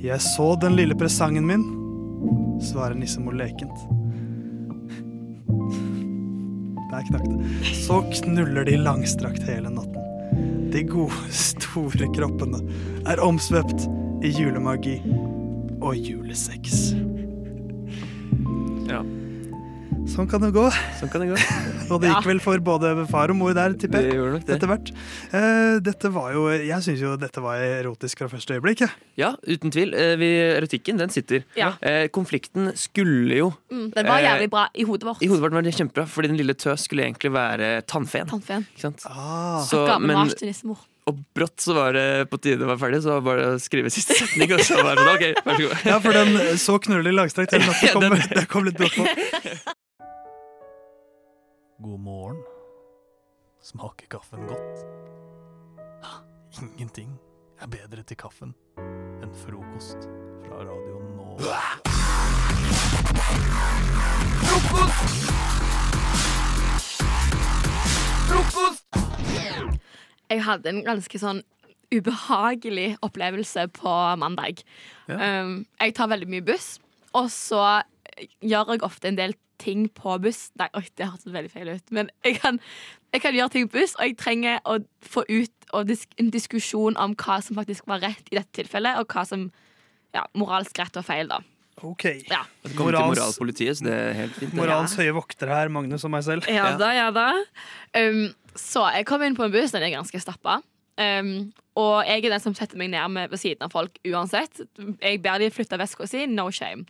[0.00, 1.73] Jeg så den lille presangen min,
[2.64, 3.84] svarer nissemor lekent.
[6.90, 7.74] Der knakk det.
[7.84, 10.00] Så knuller de langstrakt hele natten.
[10.72, 12.62] De gode, store kroppene
[13.06, 13.86] er omsvøpt
[14.24, 14.98] i julemagi
[15.84, 16.94] og julesex.
[20.14, 20.62] Sånn kan det gå.
[21.00, 21.38] Sånn kan det gå.
[21.92, 24.18] Og det gikk vel for både far og mor der, tipper Det jeg.
[24.20, 24.54] gjorde nok det.
[24.56, 24.92] Etter hvert.
[25.34, 28.84] Eh, dette var jo Jeg syns jo dette var erotisk fra første øyeblikk.
[28.86, 29.90] Ja, Ja, uten tvil.
[29.98, 31.42] Eh, Vi, erotikken, den sitter.
[31.58, 31.72] Ja.
[31.82, 35.22] Eh, konflikten skulle jo Mm, den var Eh, jævlig bra i hodet vårt.
[35.22, 38.30] I hodet vårt var det kjempebra, fordi den lille tøs skulle egentlig være tannfeen.
[38.30, 38.66] Tannfeen.
[38.70, 39.02] Ikke sant?
[39.10, 39.60] Ah.
[39.66, 40.30] Så, men,
[41.06, 43.60] og brått så var det på tide det var ferdig, så var det bare å
[43.60, 44.54] skrive siste setning.
[44.54, 45.86] Og så var det ok, vær så god.
[45.90, 47.92] Ja, for den så knølig langstrakt hele natten.
[47.98, 49.74] Kom, kom litt brått på.
[51.78, 52.42] God morgen.
[53.62, 54.84] Smaker kaffen godt?
[56.62, 57.18] Ingenting
[57.58, 58.52] er bedre til kaffen
[59.24, 60.06] enn frokost
[60.44, 61.00] fra Radio
[68.28, 68.86] Frokost!
[70.30, 71.42] Jeg hadde en ganske sånn
[71.90, 74.62] ubehagelig opplevelse på mandag.
[75.10, 76.76] Um, jeg tar veldig mye buss,
[77.18, 77.82] og så
[78.38, 80.50] gjør jeg ofte en del ting på buss.
[80.60, 81.92] Nei, oi, det hørtes veldig feil ut.
[81.94, 82.58] Men jeg kan,
[83.14, 86.30] jeg kan gjøre ting på buss, og jeg trenger å få ut og disk, en
[86.34, 89.48] diskusjon om hva som faktisk var rett i dette tilfellet, og hva som
[90.14, 91.40] ja, moralsk rett og feil, da.
[91.82, 92.04] Ok.
[92.30, 92.44] Ja.
[92.62, 94.52] Det kommer til Morals- moralpolitiet, så det er helt fint.
[94.52, 94.58] det.
[94.60, 96.46] Moralens høye voktere her, Magnus og meg selv.
[96.46, 96.76] Ja Ja.
[96.78, 97.24] da, ja da.
[97.98, 100.60] Um, så jeg kom inn på en buss, den er ganske stappa.
[100.94, 104.62] Um, og jeg er den som setter meg ned med ved siden av folk uansett.
[105.02, 106.86] Jeg ber de flytte veska si, no shame.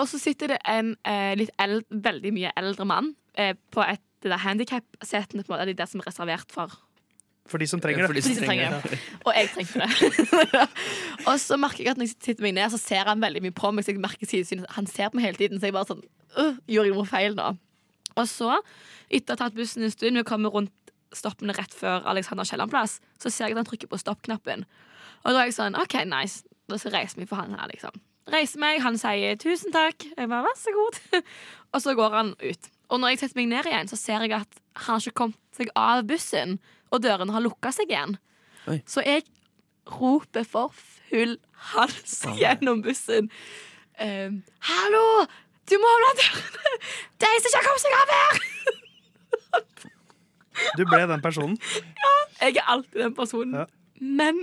[0.00, 4.02] Og så sitter det en eh, litt eld, veldig mye eldre mann eh, på et
[4.24, 6.72] det der handikap-setene, det en måte, de der som er reservert for
[7.44, 8.24] For de som trenger For det.
[8.24, 8.98] de de som trenger det.
[9.24, 10.62] Og jeg trengte det.
[11.28, 13.52] og så merker jeg at når jeg sitter meg ned, så ser han veldig mye
[13.52, 13.84] på meg.
[13.84, 14.64] Så jeg merker sidesynet.
[14.78, 16.00] Han ser på meg hele tiden, så jeg bare sånn
[16.40, 17.50] øh, Gjorde jeg noe feil nå?
[18.14, 18.56] Og så,
[19.10, 20.72] etter å ha tatt bussen en stund, vi kommer rundt
[21.18, 24.64] stoppene rett før Alexander Kielland-plass, så ser jeg at han trykker på stoppknappen.
[25.24, 26.44] Og da er jeg sånn OK, nice.
[26.70, 27.96] Da så reiser vi for han her, liksom.
[28.32, 30.06] Reiser meg, han sier tusen takk.
[30.14, 31.00] Jeg bare vær så god.
[31.76, 32.70] og så går han ut.
[32.92, 35.56] Og når jeg setter meg ned igjen, så ser jeg at han har ikke kommet
[35.56, 36.58] seg av bussen,
[36.92, 38.16] og dørene har lukka seg igjen.
[38.70, 38.80] Oi.
[38.88, 39.26] Så jeg
[39.90, 41.36] roper for full
[41.72, 43.30] hals gjennom bussen.
[44.00, 45.24] Um, Hallo!
[45.68, 46.74] Du må åpne dørene!
[47.22, 48.42] De som ikke har kommet seg av her!
[50.78, 51.56] Du ble den personen.
[52.40, 53.54] Jeg er alltid den personen.
[53.54, 53.66] Ja.
[54.00, 54.40] Men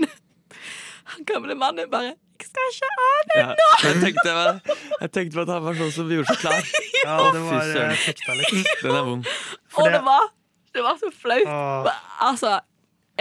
[1.12, 5.44] han gamle mannen bare Jeg skal ikke av Ja, jeg, tenkte, meg- jeg tenkte på
[5.44, 6.72] at han var sånn som vi gjorde så klar.
[7.06, 8.72] Ja, det var fikk deg litt.
[8.82, 9.30] Den er vond.
[9.82, 10.28] Og det var,
[10.74, 11.48] det var så flaut.
[11.48, 12.02] Åh.
[12.28, 12.56] Altså,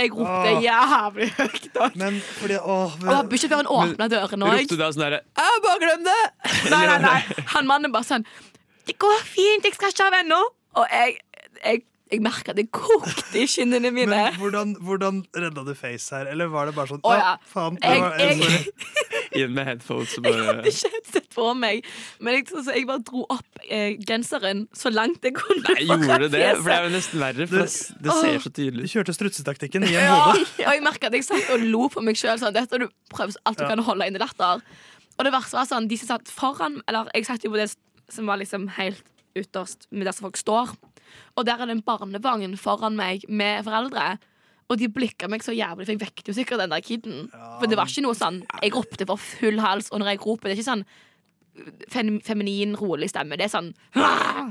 [0.01, 0.63] jeg ropte Åh.
[0.65, 1.69] jævlig høyt.
[1.77, 4.57] Og Men fordi åh, og bussjåføren åpna dørene òg.
[4.63, 5.21] Ropte du da sånn derre
[5.65, 6.21] bare glem det!
[6.73, 7.45] Nei, nei, nei.
[7.55, 8.25] Han mannen bare sånn
[8.89, 10.41] Det går fint, jeg skal ikke ha ennå.
[10.81, 11.19] Og jeg,
[11.61, 14.11] jeg, jeg merka det kokte i kinnene mine.
[14.11, 16.27] Men hvordan, hvordan redda du face her?
[16.33, 17.37] Eller var det bare sånn Å, ja, ja.
[17.47, 17.79] faen.
[17.83, 18.67] Jeg- var- jeg-
[19.41, 21.85] inn med headphones og Jeg hadde ikke headset på meg,
[22.19, 25.63] men jeg, så jeg bare dro opp eh, genseren så langt jeg kunne.
[25.69, 26.41] Nei, gjorde du det?
[26.41, 26.63] fjeset.
[26.65, 29.87] For det er jo nesten verre, for det, det ser så tydelig Du kjørte strutsetaktikken
[29.87, 30.43] i en Ja, hode.
[30.67, 32.39] og jeg merka at jeg satt og lo på meg sjøl.
[32.43, 33.71] Sånn, dette du prøver alt du Ja.
[33.71, 34.61] kan holde inne latter.
[35.19, 37.71] Og det verste var sånn, de som satt foran Eller jeg satt jo på det
[38.11, 39.03] som var liksom helt
[39.39, 40.73] ytterst, med der som folk står.
[41.37, 44.19] Og der er det en barnevogn foran meg med foreldre.
[44.71, 47.31] Og de blikka meg så jævlig, for jeg vekket jo sikkert den der kiden.
[47.59, 50.49] For det var ikke noe sånn Jeg ropte for full hals, og når jeg roper,
[50.49, 50.85] det er ikke sånn
[51.91, 53.37] fem, feminin, rolig stemme.
[53.37, 53.73] Det er sånn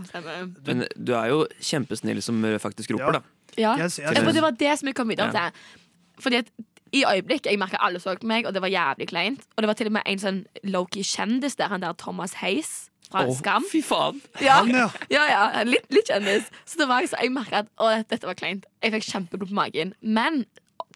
[0.09, 0.35] stemme.
[0.67, 2.97] Men du er jo kjempesnill som faktisk Ja.
[2.97, 3.21] roper, da.
[3.57, 3.77] Ja.
[3.77, 5.49] Yes, yes, ja, for det var det som jeg kom videre Ja.
[5.49, 5.59] til.
[6.19, 6.51] Fordi at
[6.91, 9.41] i øyeblikket, Jeg merka alle så på meg, og det var jævlig kleint.
[9.55, 12.89] Og det var til og med en sånn low-key kjendis der, han der Thomas Hays
[13.09, 13.65] fra oh, Skam.
[13.69, 14.21] fy faen!
[14.43, 14.87] Ja, Han, ja.
[15.09, 16.49] ja, ja litt, litt kjendis.
[16.65, 18.67] Så det var jeg, så jeg merka at å, dette var kleint.
[18.85, 19.93] Jeg fikk kjempeblod på magen.
[20.01, 20.43] Men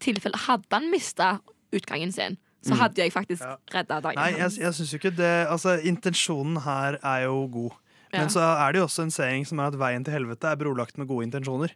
[0.03, 1.37] tilfelle hadde han mista
[1.73, 3.57] utgangen sin, så hadde jeg faktisk Ja.
[3.73, 7.79] redda dagen Nei, jeg, jeg synes jo ikke det Altså, intensjonen her er jo god.
[8.13, 10.59] Men så er det jo også en saying som er at veien til helvete er
[10.59, 11.73] brolagt med gode intensjoner.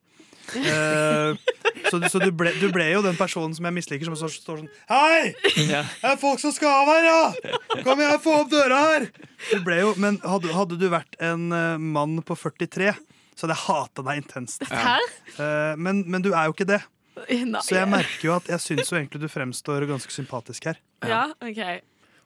[0.54, 1.34] Eh,
[1.90, 4.62] så så du, ble, du ble jo den personen som jeg misliker, som står, står
[4.62, 5.34] sånn Hei!
[5.44, 7.82] Det er folk som skal av her, ja!
[7.86, 9.08] Kom igjen, få opp døra her!
[9.52, 12.94] Du ble jo, men hadde, hadde du vært en uh, mann på 43,
[13.38, 14.68] så hadde jeg hata deg intenst.
[14.72, 14.98] Ja.
[15.38, 16.82] Uh, men, men du er jo ikke det.
[17.18, 17.62] Nei.
[17.66, 20.82] Så jeg merker jo at jeg syns jo egentlig du fremstår ganske sympatisk her.
[21.06, 21.62] Ja, OK.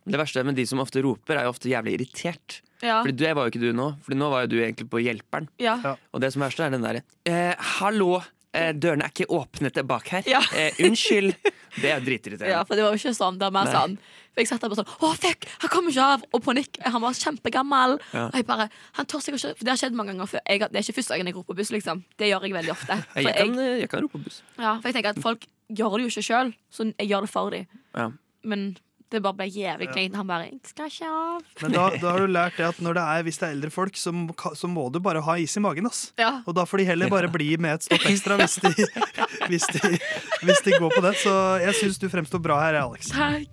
[0.02, 2.62] Det verste med de som ofte roper, er jo ofte jævlig irritert.
[2.82, 3.02] Ja.
[3.04, 3.92] Fordi det var jo ikke du nå.
[4.02, 5.50] Fordi nå var jo du egentlig på hjelperen.
[5.62, 5.78] ja.
[6.12, 9.78] Og det som er verste, er den derre eh, Hallo, eh, dørene er ikke åpnet
[9.88, 10.28] bak her.
[10.28, 10.42] Ja.
[10.56, 11.36] Eh, unnskyld.
[11.78, 12.52] Det er dritirriterende.
[12.52, 13.38] Ja, for det var jo ikke sånn.
[13.40, 13.94] Det var mer sånn
[14.34, 15.46] For jeg satt der bare sånn Å, fuck!
[15.62, 16.26] Han kommer ikke av!
[16.36, 16.80] Og panikk.
[16.84, 17.96] Han var kjempegammel.
[18.12, 18.26] Ja.
[18.26, 18.66] Og jeg bare
[18.98, 20.44] Han tør seg ikke For det har skjedd mange ganger før.
[20.44, 22.04] Jeg, det er ikke første gangen jeg roper buss, liksom.
[22.20, 23.00] Det gjør jeg veldig ofte.
[23.16, 24.42] Jeg, jeg, kan, eh, jeg kan rope buss.
[24.60, 27.32] ja, for jeg tenker at folk gjør det jo ikke sjøl, så jeg gjør det
[27.32, 27.82] for dem.
[27.96, 28.10] Ja.
[28.44, 28.66] Men
[29.12, 30.16] det bare ble jævlig kleint.
[30.16, 31.44] Han bare 'skal ikke av'.
[31.62, 33.70] Men da, da, har du lært det at Når det er, hvis det er eldre
[33.70, 34.12] folk, så,
[34.56, 35.86] så, må du bare ha is i magen.
[35.86, 36.14] ass.
[36.18, 36.42] Ja.
[36.48, 38.72] Og da får de heller bare bli med et stopp ekstra hvis de,
[39.52, 40.00] hvis de,
[40.44, 41.16] hvis de går på det.
[41.20, 43.12] Så jeg syns du fremstår bra her, Alex.
[43.12, 43.52] Takk.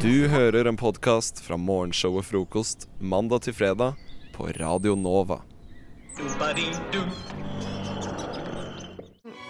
[0.00, 3.94] Du hører en podkast fra morgenshow og frokost mandag til fredag
[4.36, 5.40] på Radio Nova.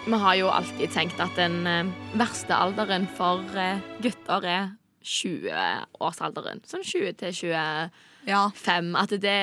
[0.07, 1.89] Vi har jo alltid tenkt at den eh,
[2.19, 4.69] verste alderen for eh, gutter er
[5.07, 6.61] 20-årsalderen.
[6.67, 7.91] Sånn 20 til 25.
[8.27, 8.45] Ja.
[9.01, 9.35] At det,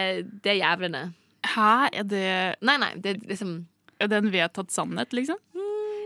[0.45, 1.03] det er jævlene.
[1.55, 1.69] Hæ?
[1.93, 2.25] Er det,
[2.65, 3.55] Nei, nei, det er liksom
[4.03, 5.39] er det en vedtatt sannhet, liksom?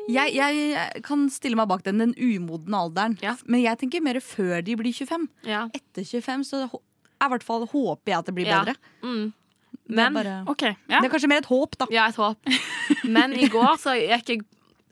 [0.09, 3.17] Jeg, jeg kan stille meg bak den, den umodne alderen.
[3.25, 3.35] Ja.
[3.45, 5.27] Men jeg tenker mer før de blir 25.
[5.49, 5.67] Ja.
[5.77, 8.63] Etter 25 så er i hvert fall håper jeg at det blir Ja.
[8.63, 8.77] bedre.
[9.05, 9.27] Mm.
[9.89, 11.01] Det er, bare, okay, Ja.
[11.01, 11.87] det er kanskje mer et håp, da.
[11.91, 12.37] Ja, et håp.
[13.17, 14.43] Men i går så gikk jeg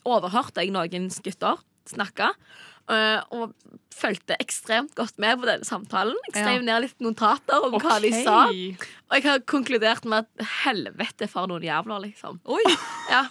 [0.07, 2.31] overhørte jeg noen gutter snakke.
[2.89, 3.53] øh, og
[3.97, 6.15] fulgte ekstremt godt med på denne samtalen.
[6.29, 6.67] Jeg skrev Ja.
[6.69, 8.45] ned litt notater om hva de sa.
[8.49, 12.41] Og jeg har konkludert med at helvete for noen jævler, liksom.
[12.45, 12.63] Oi!
[13.11, 13.25] Ja.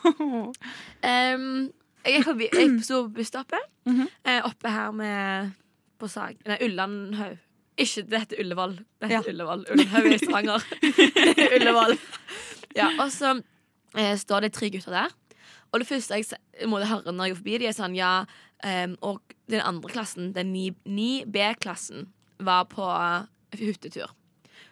[1.04, 1.71] Um,
[2.06, 4.08] jeg gikk sto på busstoppet, Mhm.
[4.25, 5.51] eh, oppe her med
[5.99, 6.36] På Sag...
[6.45, 7.38] Nei, Ullandhaug.
[7.77, 8.77] Ikke det heter Ullevål.
[9.01, 9.33] Det heter Ja.
[9.33, 9.65] Ullevål.
[9.73, 10.65] Ullandhaug er i Stavanger.
[11.59, 11.97] Ullevål.
[12.75, 13.33] Ja, og så
[13.97, 15.13] eh, står det tre gutter der.
[15.73, 18.11] Og det første jeg må høre når jeg går forbi, de er sånn Ja,
[18.63, 22.07] um, og den andre klassen, den 9B-klassen,
[22.39, 23.25] var på uh,
[23.59, 24.11] hyttetur.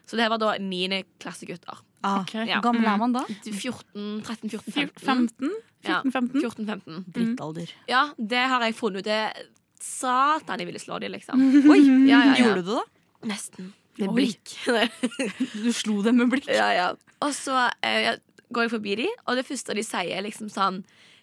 [0.08, 1.82] Så det her var da niendeklassegutter.
[2.04, 2.34] Ah, Ok.
[2.36, 2.60] Ja.
[2.60, 3.22] Hvor gammel er man da?
[3.28, 5.04] 14, 13, 14, 15.
[5.04, 5.54] 15?
[5.84, 6.40] 14-15?
[6.44, 7.06] 14, 15.
[7.16, 7.72] Drittalder.
[7.88, 9.08] Ja, det har jeg funnet ut.
[9.08, 9.50] Det
[9.84, 11.40] Satan, jeg ville slå dem, liksom.
[11.72, 11.80] Oi!
[12.08, 12.36] Ja, ja, ja.
[12.44, 12.84] Gjorde du det, da?
[13.30, 13.74] Nesten.
[14.00, 14.16] Med Oi.
[14.18, 14.56] blikk.
[15.64, 16.48] Du slo dem med blikk?
[16.50, 16.88] ja, ja.
[17.24, 18.16] Og så eh,
[18.54, 20.82] går jeg forbi dem, og det første de sier, er liksom sånn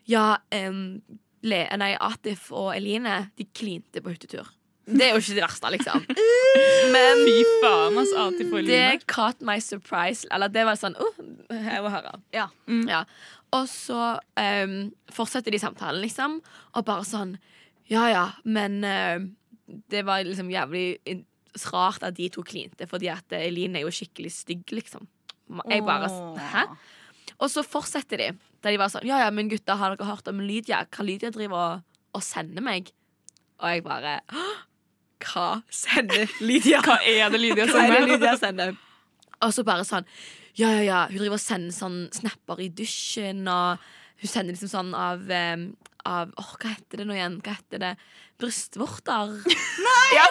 [0.09, 1.01] Ja, um,
[1.43, 4.49] Le, nei, Atif og Eline, de klinte på hyttetur.
[4.91, 6.03] Det er jo ikke det verste, liksom.
[6.95, 8.13] Men Fy faen, ass.
[8.27, 8.75] Atif og Eline.
[8.99, 10.27] det caught my surprise.
[10.35, 11.21] Eller det var sånn uh,
[11.55, 12.13] Jeg må høre.
[12.37, 12.49] Ja.
[12.89, 13.05] Ja.
[13.57, 14.77] Og så um,
[15.15, 16.41] fortsetter de samtalen, liksom,
[16.75, 17.37] og bare sånn
[17.91, 19.19] Ja ja, men uh,
[19.91, 21.01] det var liksom jævlig
[21.73, 25.09] rart at de to klinte, fordi at Eline er jo skikkelig stygg, liksom.
[25.71, 26.09] Jeg bare
[26.39, 26.65] Hæ?
[27.41, 28.31] Og så fortsetter de.
[28.63, 30.85] Da de var sånn Ja, ja, men gutta, har dere hørt om Lydia?
[30.93, 32.93] Hva Lydia driver og, og sender meg?
[33.61, 34.19] Og jeg bare
[35.25, 36.83] Hva sender Lydia?
[36.85, 38.13] Hva er det Lydia Hva er det sender?
[38.13, 38.77] Lydia sender?
[39.41, 40.07] Og så bare sånn
[40.59, 41.01] Ja, ja, ja.
[41.11, 43.81] Hun driver og sender sånn snapper i dusjen, og
[44.21, 45.71] hun sender liksom sånn av um,
[46.09, 47.39] av åh, Hva heter det nå igjen?
[47.45, 47.95] Hva heter det?
[48.41, 49.37] Brystvorter.
[49.87, 50.09] Nei!
[50.17, 50.27] Ja.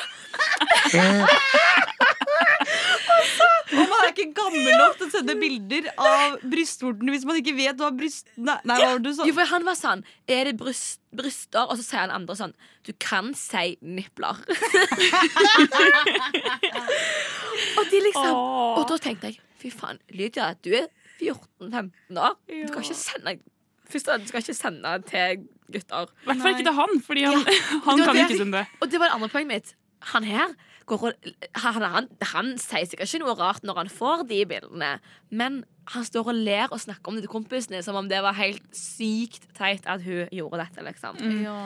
[3.69, 7.53] Og man er ikke gammel nok til å sende bilder av brystvortene hvis man ikke
[7.57, 8.25] vet hva bryst...
[8.35, 9.27] Nei, nei hva var du sånn?
[9.29, 11.63] Jo, for han var sånn Er det bryst, bryster?
[11.67, 12.53] Og så sier han andre sånn
[12.87, 14.35] Du kan si nipler.
[17.77, 20.85] og de liksom Og da tenkte jeg Fy faen, Lydia, du er
[21.19, 22.33] 14-15 år.
[22.47, 23.33] Du kan ikke sende
[23.89, 25.41] Først og fremst, du skal ikke sende til
[25.73, 26.05] gutter.
[26.23, 27.45] I hvert fall ikke til han, fordi han, Ja,
[27.87, 28.65] han kan det ikke sende det.
[28.79, 29.67] Og det var det andre poenget mitt.
[30.13, 30.49] Han her
[30.89, 31.27] går og,
[31.63, 34.91] han, han, han sier sikkert ikke noe rart når han får de bildene,
[35.29, 35.61] men
[35.93, 38.65] han står og ler og snakker om det til kompisene som om det var helt
[38.75, 41.17] sykt teit at hun gjorde dette, liksom.
[41.21, 41.39] Mm.
[41.47, 41.59] Ja.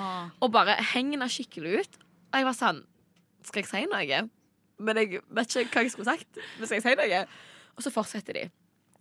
[0.43, 1.99] Og bare henger henne skikkelig ut.
[2.33, 2.83] Og jeg var sånn
[3.43, 4.19] Skal jeg si noe?
[4.83, 6.39] Men jeg vet ikke hva jeg skulle sagt.
[6.57, 7.23] Men skal jeg si noe?
[7.75, 8.45] Og så fortsetter de.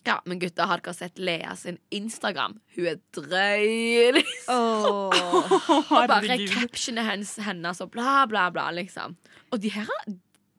[0.08, 2.56] Ja, men gutta, har dere sett Lea sin Instagram?
[2.74, 5.14] Hun er drøy, liksom.
[5.94, 9.14] og bare captionet hennes, hennes og bla, bla, bla, liksom.
[9.54, 9.88] Og de her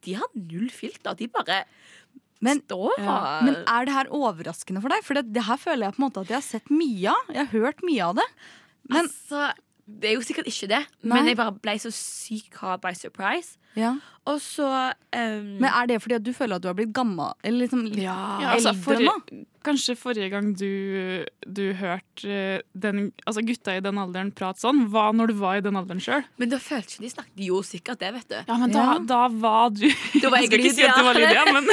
[0.04, 1.16] de har null filter.
[1.20, 1.64] De bare
[2.44, 3.18] Men, står ja.
[3.46, 5.06] Men er det her overraskende for deg?
[5.08, 7.32] For det, det her føler jeg på en måte at jeg har sett mye av.
[7.32, 8.28] Jeg har hørt mye av det.
[8.92, 9.46] Men altså,
[9.86, 11.18] det er jo sikkert ikke det, Nei.
[11.18, 13.58] men jeg bare ble så sykt hard by surprise.
[13.76, 13.96] Ja.
[14.30, 17.34] Og så um, Men er det fordi at du føler at du har blitt gammel?
[17.44, 18.14] Eller liksom litt Ja,
[18.54, 19.40] altså, eldre forrige, nå?
[19.66, 24.84] kanskje forrige gang du, du hørte eh, den, altså gutta i den alderen prate sånn,
[24.94, 26.22] var når du var i den alderen sjøl.
[26.38, 28.38] Men da følte ikke de snakket jo sikkert det, vet du.
[28.48, 28.98] Ja, men da, Ja.
[29.10, 29.88] da var du
[30.22, 31.44] Da var jeg Jeg skal ikke si at du var Lydia.
[31.44, 31.66] Lydia, men,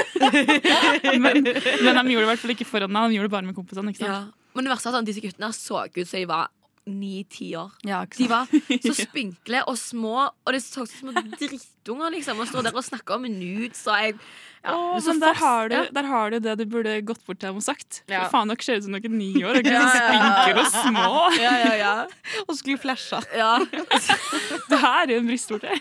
[1.27, 1.42] men,
[1.85, 3.59] men de gjorde det i hvert fall ikke foran deg, de gjorde det bare med
[3.61, 3.92] kompisene.
[3.92, 4.11] ikke sant?
[4.16, 4.55] Ja.
[4.57, 6.49] Men det verste er at disse guttene så ut som de var
[6.90, 7.72] ni-ti år.
[7.87, 12.11] Ja, De var så spinkle og små, og det så ut som drittunger.
[12.14, 13.83] liksom Og står der og snakker om nudes.
[13.88, 14.16] Og jeg,
[14.61, 17.48] ja, Åh, men der har, du, der har du det du burde gått bort til
[17.48, 18.03] dem og sagt.
[18.12, 18.26] Ja.
[18.33, 19.61] Faen, dere ser ut som dere er ni år.
[19.64, 20.59] Dere Ja, er ja.
[20.61, 21.07] og små.
[21.40, 21.94] Ja, ja, ja.
[22.48, 23.22] Og skulle flasha.
[23.37, 23.55] ja.
[24.70, 25.72] Det her er en brystvorte.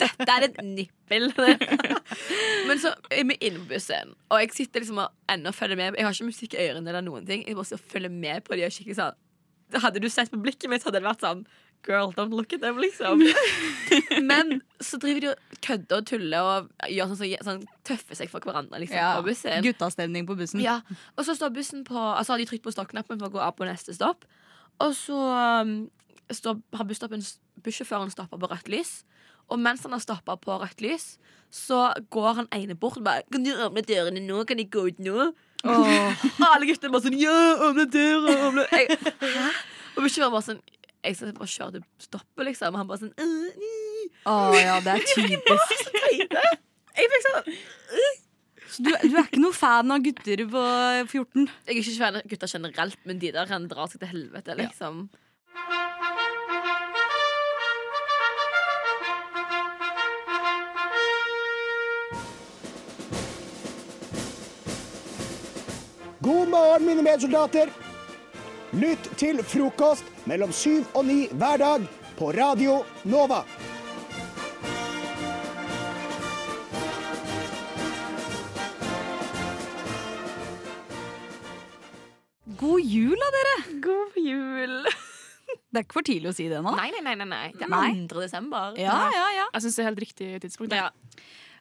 [0.00, 1.30] Dette er et nippel.
[2.68, 5.96] Men så er vi inne på bussen, og jeg sitter liksom og ennå følger med.
[5.98, 7.44] Jeg har ikke musikk i ørene eller noen ting.
[7.46, 9.16] Jeg bare og følger med på de og skikkelig sånn
[9.82, 11.46] Hadde du sett på blikket mitt, hadde det vært sånn
[11.84, 13.20] Girl, don't look at them, liksom.
[14.30, 18.30] Men så driver de og kødder og tuller og gjør sånn, sånn, sånn tøffer seg
[18.32, 19.10] for hverandre liksom, Ja.
[19.18, 19.60] på bussen.
[19.66, 20.62] Guttastemning på bussen.
[20.64, 20.78] Ja,
[21.18, 23.52] og så står bussen på Altså har de trykt på stoppknappen for å gå av
[23.58, 24.24] på neste stopp.
[24.80, 25.18] Og så
[25.60, 25.76] um,
[26.32, 29.02] står, har bussjåføren stoppa på rødt lys.
[29.52, 31.18] Og mens han har stoppa på rødt lys,
[31.52, 34.44] så går han ene bort og bare 'Kan du åpne dørene nå?
[34.48, 35.34] Kan de gå ut nå?'
[35.64, 37.34] Alle guttene bare sånn 'Ja,
[37.68, 38.64] åpne døra!' Åpne.
[38.72, 39.48] Jeg, Hæ?
[39.96, 40.60] Og bussjåføren bare sånn
[41.04, 42.74] Jeg skal bare kjøre til stoppet, liksom.
[42.74, 43.14] Og han bare sånn.
[44.24, 45.88] Å ja, det er typisk.
[46.94, 47.50] Jeg fikk sånn
[48.74, 50.62] Så du, du er ikke noe fan av gutter på
[51.10, 51.44] 14?
[51.68, 54.56] Jeg er ikke fan av gutter generelt, men de der kan dra seg til helvete,
[54.58, 55.04] liksom.
[66.24, 67.68] God morgen, mine medsoldater.
[68.72, 71.84] Lytt til frokost mellom syv og ni hver dag
[72.16, 73.42] på Radio Nova.
[82.56, 83.56] God jul da, dere!
[83.84, 84.78] God jul!
[85.74, 86.72] Det er ikke for tidlig å si det nå.
[86.72, 87.28] Nei, nei, nei.
[87.28, 87.46] nei.
[87.52, 87.88] Det er Nei.
[88.08, 88.24] 2.
[88.24, 88.80] desember.
[88.80, 89.48] Ja, ja, ja.
[89.58, 90.72] Jeg syns det er helt riktig tidspunkt.
[90.72, 90.88] Ja.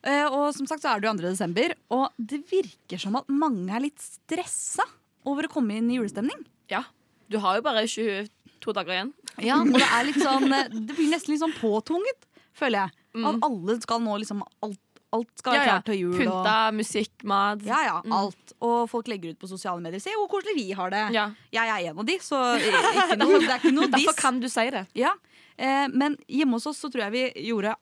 [0.04, 1.24] Eh, og som sagt så er det jo 2.
[1.30, 4.84] desember, og det virker som at mange er litt stressa
[5.26, 6.46] over å komme inn i julestemning.
[6.70, 6.84] ja.
[7.32, 9.12] Du har jo bare 22 dager igjen.
[9.42, 12.92] Ja, og det er litt sånn eh, Det blir nesten litt sånn påtvunget, føler jeg.
[13.16, 13.26] Mm.
[13.32, 14.78] At alle skal nå liksom Alt,
[15.16, 15.72] alt skal være Ja, ja.
[15.80, 16.14] klart til jul.
[16.20, 17.64] Pynta, musikk, mat.
[17.66, 18.14] Ja, ja, Mm.
[18.20, 18.54] alt.
[18.62, 20.04] Og folk legger ut på sosiale medier.
[20.04, 21.02] Se hvor koselig vi har det.
[21.16, 21.30] Ja.
[21.56, 23.96] Jeg er en av de, så ikke noe, det er ikke noe diss.
[24.04, 24.84] Derfor kan du si det.
[25.00, 25.16] Ja.
[25.58, 27.74] Eh, men hjemme hos oss så tror jeg vi gjorde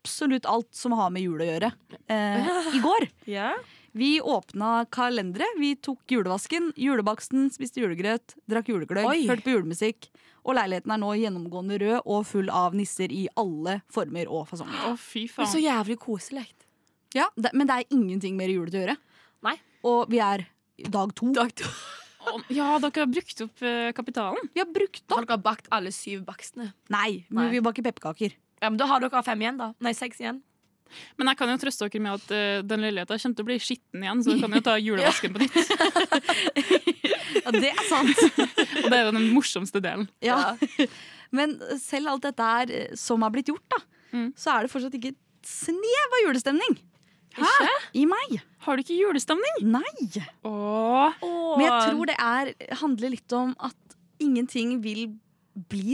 [0.00, 1.72] absolutt alt som har med jul å gjøre,
[2.08, 3.08] eh, i går.
[3.26, 3.52] Ja.
[3.92, 9.26] Vi åpna kalendere, vi tok julevasken, julebaksten, spiste julegrøt, drakk julegløgg, Oi.
[9.26, 10.08] hørte på julemusikk.
[10.46, 14.78] Og leiligheten er nå gjennomgående rød og full av nisser i alle former og fasonger.
[14.88, 15.50] Å, fy Men faen.
[15.52, 16.46] så jævlig koselig.
[17.12, 18.96] Ja, det, Men det er ingenting mer julete å gjøre.
[19.42, 19.56] Nei.
[19.84, 20.46] Og vi er
[20.88, 21.32] dag to.
[21.34, 21.68] Dag to.
[22.48, 24.48] Ja, dere har brukt opp eh, kapitalen.
[24.54, 25.18] Vi har brukt opp.
[25.18, 26.70] Har dere bakt alle syv bakstene?
[26.88, 27.42] Nei, Nei.
[27.42, 28.36] men vi baker pepperkaker.
[28.60, 29.72] Ja, men Da har dere fem igjen, da.
[29.80, 30.42] Nei, seks igjen.
[31.20, 33.58] Men jeg kan jo trøste dere med at uh, den leiligheten kommer til å bli
[33.62, 35.56] skitten igjen, så vi kan jo ta julevasken på nytt.
[37.40, 38.20] Ja, det er sant.
[38.82, 40.08] Og det er jo den morsomste delen.
[40.24, 40.56] Ja.
[41.34, 43.80] Men selv alt dette her eh, som har blitt gjort, da,
[44.34, 46.80] så er det fortsatt ikke et snev av julestemning.
[47.38, 47.68] Hæ?
[47.94, 48.40] I meg.
[48.66, 49.62] Har du ikke julestemning?
[49.70, 50.22] Nei.
[50.42, 51.20] Åh.
[51.22, 52.50] Men jeg tror det er,
[52.82, 55.20] handler litt om at ingenting vil bli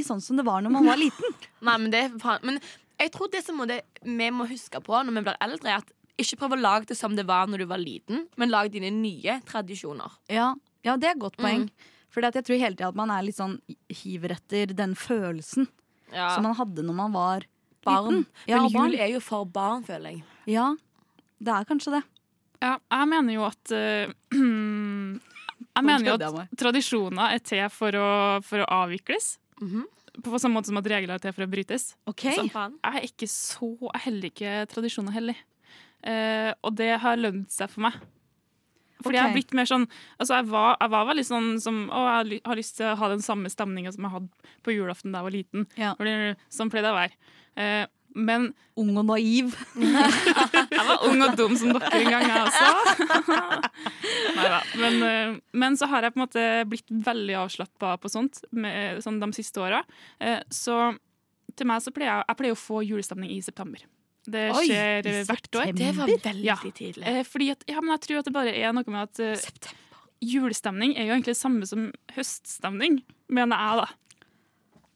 [0.06, 1.36] sånn som det var når man var liten.
[1.66, 2.02] Nei, men, det,
[2.42, 2.60] men
[3.00, 5.82] jeg tror det som må det, vi må huske på når vi blir eldre, er
[5.82, 8.70] at ikke prøv å lage det som det var når du var liten, men lag
[8.72, 10.14] dine nye tradisjoner.
[10.32, 10.54] Ja,
[10.86, 11.66] ja det er et godt poeng.
[11.68, 11.92] Mm.
[12.12, 13.58] For jeg tror hele tida at man er litt sånn
[13.92, 15.68] hiver etter den følelsen
[16.14, 16.30] Ja.
[16.32, 17.44] som man hadde når man var
[17.84, 18.22] Barn.
[18.22, 18.26] liten.
[18.48, 18.90] Ja, men barn.
[18.90, 20.22] jul er jo for barn, føler jeg.
[20.46, 20.70] Ja,
[21.38, 22.02] det er kanskje det.
[22.62, 24.12] Ja, jeg mener jo at uh,
[25.76, 28.08] Jeg mener jo at tradisjoner er til for å,
[28.44, 29.36] for å avvikles.
[30.24, 31.90] På samme måte som at regler er til for å brytes.
[32.08, 32.24] Ok.
[32.32, 35.40] Så jeg er ikke så Jeg heller ikke tradisjoner heller.
[36.06, 37.96] Uh, og det har lønt seg for meg.
[39.02, 39.82] Fordi jeg har blitt mer sånn
[40.16, 43.10] Altså jeg var, jeg var veldig sånn som Å, jeg har lyst til å ha
[43.12, 45.66] den samme stemninga som jeg hadde på julaften da jeg var liten.
[45.98, 46.14] Fordi,
[46.52, 47.34] sånn pleide jeg å være.
[47.56, 47.82] Eh,
[48.16, 49.54] men Ung og naiv.
[49.80, 53.46] jeg var ung og dum som dere en gang, jeg også.
[54.36, 54.58] Neida.
[54.82, 59.00] Men, eh, men så har jeg på en måte blitt veldig avslappa på sånt med,
[59.04, 59.80] sånn de siste åra.
[60.20, 60.76] Eh, Så
[61.56, 63.80] til meg så pleier jeg, jeg pleier å få julestemning i september.
[64.28, 65.72] Det skjer i eh, hvert år.
[65.72, 66.60] Det var veldig ja.
[66.60, 67.06] tidlig.
[67.08, 69.84] Eh, Fordi at, ja, men jeg tror at det bare er noe med at September.
[70.20, 73.00] julestemning er jo egentlig det samme som høststemning,
[73.32, 73.88] mener jeg, da.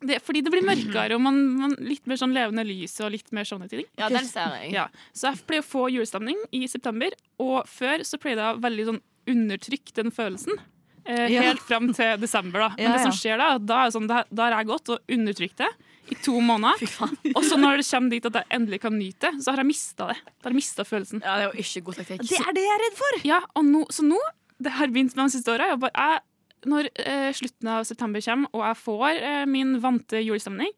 [0.01, 3.29] Det, fordi det blir mørkere og man, man litt mer sånn levende lys og litt
[3.37, 3.85] mer sånne ting.
[4.01, 4.73] Ja, den ser jeg.
[4.73, 4.87] Ja.
[5.13, 8.87] Så jeg pleier å få julestemning i september, og før så pleide jeg å veldig
[8.89, 10.57] sånn undertrykke den følelsen.
[11.05, 11.43] Eh, Ja.
[11.43, 12.71] Helt fram til desember, da.
[12.79, 15.15] Men Ja, det som skjer da, da, er sånn, da, da har jeg gått og
[15.17, 15.69] undertrykt det
[16.11, 16.81] i to måneder.
[17.37, 19.69] Og så når det kommer dit at jeg endelig kan nyte det, så har jeg
[19.71, 20.17] mista det.
[20.27, 21.23] Da har jeg mista følelsen.
[21.25, 22.25] Ja, det er jo ikke god taktikk.
[22.29, 23.21] Det er det jeg er redd for!
[23.29, 24.19] Ja, og no, så nå,
[24.61, 25.71] det har begynt med de siste åra.
[25.71, 26.21] Jeg jeg-
[26.69, 30.73] Når eh, slutten av september kommer, og jeg får eh, min vante julestemning,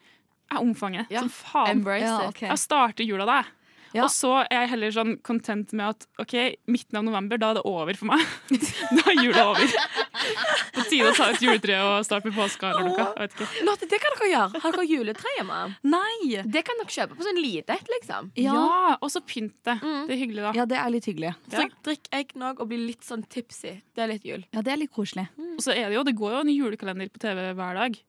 [0.52, 1.70] jeg omfanger det Ja, som faen.
[1.78, 2.48] embrace Ja, okay.
[2.50, 3.40] Jeg starter jula da.
[3.42, 3.46] jeg.
[3.92, 4.06] Ja.
[4.06, 6.34] Og så er jeg heller sånn content med at ok,
[6.72, 8.22] midten av november, da er det over for meg.
[8.96, 9.74] da er jula over.
[10.72, 13.06] På tide å ta ut juletreet og starte med påska eller noe.
[13.12, 13.64] Jeg vet ikke.
[13.68, 14.62] Lotte, det kan dere gjøre.
[14.64, 15.58] Har dere juletre hjemme?
[15.92, 16.40] Nei!
[16.56, 18.32] Det kan dere kjøpe på sånn lite et, liksom.
[18.40, 19.76] Ja, og så pynte.
[19.82, 19.94] det.
[20.08, 20.54] Det er hyggelig, da.
[20.56, 21.34] Ja, det er litt hyggelig.
[21.52, 23.76] Så drikk eggnog og bli litt sånn tipsy.
[23.92, 24.46] Det er litt jul.
[24.54, 25.28] Ja, det er litt koselig.
[25.56, 28.00] Og så er det jo, det går jo en julekalender på TV hver dag.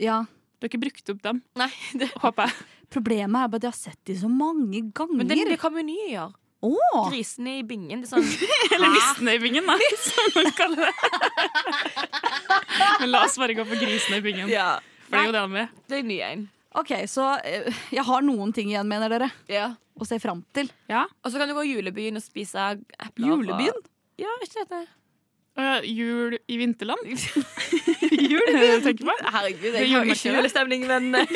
[0.00, 0.22] Ja.
[0.60, 1.70] Du har ikke brukt opp dem, Nei,
[2.00, 2.68] det, håper jeg.
[2.90, 5.16] Problemet er bare at jeg har sett de så mange ganger.
[5.20, 6.32] men det, det kommer vi nye gjøre.
[6.60, 7.06] Oh.
[7.08, 8.02] Grisene i bingen.
[8.04, 8.26] Sånn
[8.74, 9.76] Eller nissene i bingen, da,
[10.06, 12.00] som man kaller det.
[13.00, 14.50] Men la oss bare gå på grisene i bingen.
[14.52, 14.74] Ja.
[15.08, 15.70] For det er jo det han vil.
[15.90, 16.42] Det er ny en.
[16.80, 19.70] Ok, så eh, jeg har noen ting igjen, mener dere, Ja.
[19.98, 20.68] å se fram til.
[20.92, 21.06] Ja.
[21.24, 23.32] Og så kan du gå i julebyen og spise epler.
[23.32, 23.80] Julebyen?
[23.80, 23.88] Og...
[24.20, 24.84] Ja, ikke dette.
[25.60, 27.02] Og jul i vinterland.
[28.30, 28.46] Jul?
[28.84, 29.14] tenker på.
[29.34, 31.26] Herregud, jeg har ikke julestemning, men eh,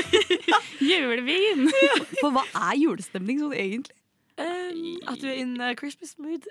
[0.84, 1.68] Julevin!
[2.22, 3.96] For hva er julestemning sånn egentlig?
[4.34, 6.48] Um, At du er in uh, Christmas mood.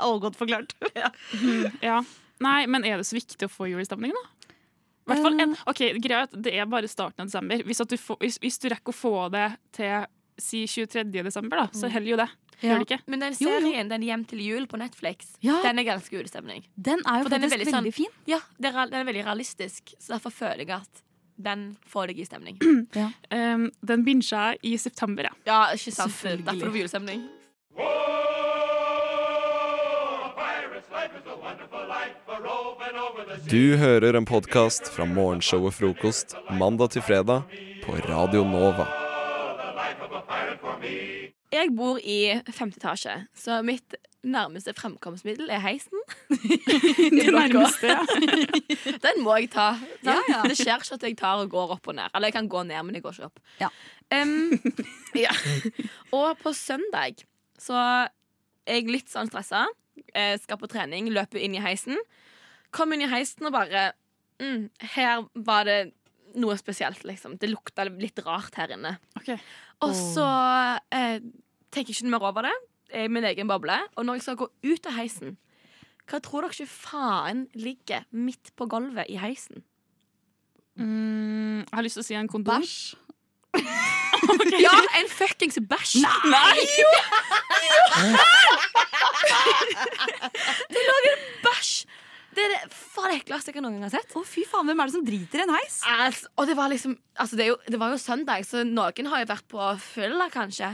[0.00, 0.74] Å, godt forklart.
[1.84, 2.00] Ja.
[2.42, 4.56] Nei, men er det så viktig å få julestemning, da?
[5.10, 7.62] Hvert fall en, ok, Greit, det er bare starten av desember.
[7.66, 9.46] Hvis, at du får, hvis, hvis du rekker å få det
[9.76, 10.06] til
[10.40, 11.04] si 23.
[11.24, 12.28] desember, da, så holder jo det.
[12.60, 12.68] Ja.
[12.74, 12.98] Gjør det ikke?
[13.08, 13.60] Men den Jo, jo.
[13.60, 15.60] serien, den Hjem til jul på Netflix, Ja.
[15.64, 16.64] den er ganske julestemning.
[16.76, 18.12] Den er jo For faktisk er veldig veldig, sånn- fin.
[18.26, 21.02] Ja, er, den er veldig realistisk, så derfor føler jeg at
[21.40, 22.58] den får deg i stemning.
[23.32, 25.32] Um, den binsja i september, ja.
[25.46, 26.12] Ja, ikke sant?
[26.12, 26.44] Selvfølgelig.
[26.44, 27.28] Derfor får du julestemning.
[33.50, 37.42] Du hører en podkast fra morgenshowet Frokost mandag til fredag
[37.84, 39.09] på Radio Nova.
[41.50, 46.02] Jeg bor i femte etasje, så mitt nærmeste fremkomstmiddel er heisen.
[47.16, 48.04] Det nærmeste, ja.
[49.04, 49.72] Den må jeg ta.
[50.04, 50.42] Ja, ja.
[50.44, 52.12] Det skjer ikke at jeg tar og går opp og ned.
[52.14, 53.40] Eller jeg kan gå ned, men jeg går ikke opp.
[53.60, 53.70] Ja.
[54.14, 54.52] Um,
[55.24, 55.32] ja.
[56.16, 57.24] Og på søndag
[57.60, 59.66] så er jeg litt sånn stressa.
[60.14, 61.98] Jeg Skal på trening, løper inn i heisen.
[62.74, 63.90] Kom inn i heisen og bare
[64.38, 65.80] mm, Her var det
[66.38, 67.36] noe spesielt, liksom.
[67.40, 68.96] Det lukta litt rart her inne.
[69.18, 69.32] Ok.
[69.86, 70.26] Og så
[70.94, 71.18] eh,
[71.72, 72.56] tenker jeg ikke mer over det.
[72.90, 73.76] Jeg er i min egen boble.
[73.96, 75.36] Og når jeg skal gå ut av heisen,
[76.10, 79.62] hva tror dere ikke faen ligger midt på gulvet i heisen?
[80.80, 82.62] Mm, jeg har lyst til å si en kondom.
[82.62, 82.96] Bæsj.
[84.60, 86.02] Ja, en fuckings bæsj!
[86.28, 86.60] Nei!
[86.76, 86.90] Jo
[90.70, 91.72] Det lå en bæsj
[92.34, 94.12] Det er det faen ekleste jeg noen gang har sett.
[94.14, 95.80] Å fy faen, Hvem er det som driter i en heis?
[95.90, 99.10] Altså, og det var liksom altså det, er jo, det var jo søndag, så noen
[99.12, 100.70] har jo vært på fylla, kanskje.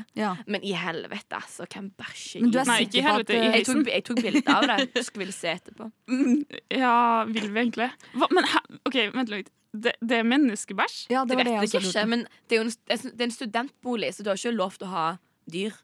[0.47, 1.67] Men i helvete, altså.
[1.67, 4.57] Hvem bæsjer Men er Nei, ikke i helvete, at, i jeg tok, jeg tok bilde
[4.57, 4.79] av det.
[5.07, 5.91] Skulle ville se etterpå.
[6.13, 6.45] Mm,
[6.77, 6.97] Ja,
[7.31, 7.91] vil vi egentlig?
[8.15, 8.51] Hva, men?
[8.87, 9.53] OK, vent litt.
[9.77, 11.01] Det, det er menneskebæsj?
[11.29, 14.31] det, vet jeg ikke, men det er jo en, det er en studentbolig, så du
[14.33, 15.09] har ikke lov til å ha
[15.53, 15.75] dyr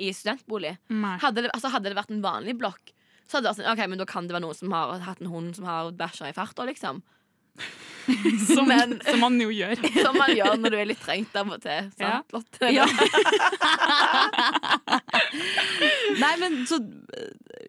[0.00, 0.76] i studentbolig.
[1.22, 2.94] Hadde det, altså, hadde det vært en vanlig blokk,
[3.26, 5.20] så hadde det vært sånn, ok, men da kan det være noen som har hatt
[5.22, 6.96] en hund som har bæsja i farta, liksom.
[8.06, 8.70] Som,
[9.02, 9.80] som man jo gjør.
[10.04, 11.88] Som man gjør når du er litt trengt av og til.
[11.98, 12.20] Ja.
[12.20, 12.68] Sant, Lotte?
[12.70, 12.84] Ja.
[16.22, 16.78] Nei, men så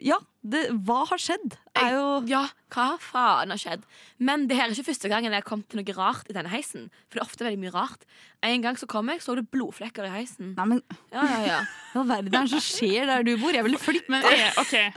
[0.03, 1.55] Ja, det, hva har skjedd?
[1.79, 2.43] Er jo Ja,
[2.73, 3.81] hva faen har skjedd?
[4.21, 6.51] Men det her er ikke første gangen jeg har kommet til noe rart i denne
[6.53, 6.89] heisen.
[7.07, 8.05] For det er ofte veldig mye rart.
[8.45, 10.53] En gang så kom jeg, så du blodflekker i heisen.
[10.57, 10.79] Nei, men
[11.15, 11.59] Ja, ja, ja.
[11.95, 13.53] Hva verden er det som skjer der du bor?
[13.57, 14.93] Jeg ville flytte Men eh,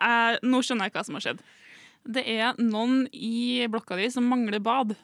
[0.00, 1.44] OK, eh, nå skjønner jeg hva som har skjedd.
[2.10, 4.96] Det er noen i blokka di som mangler bad.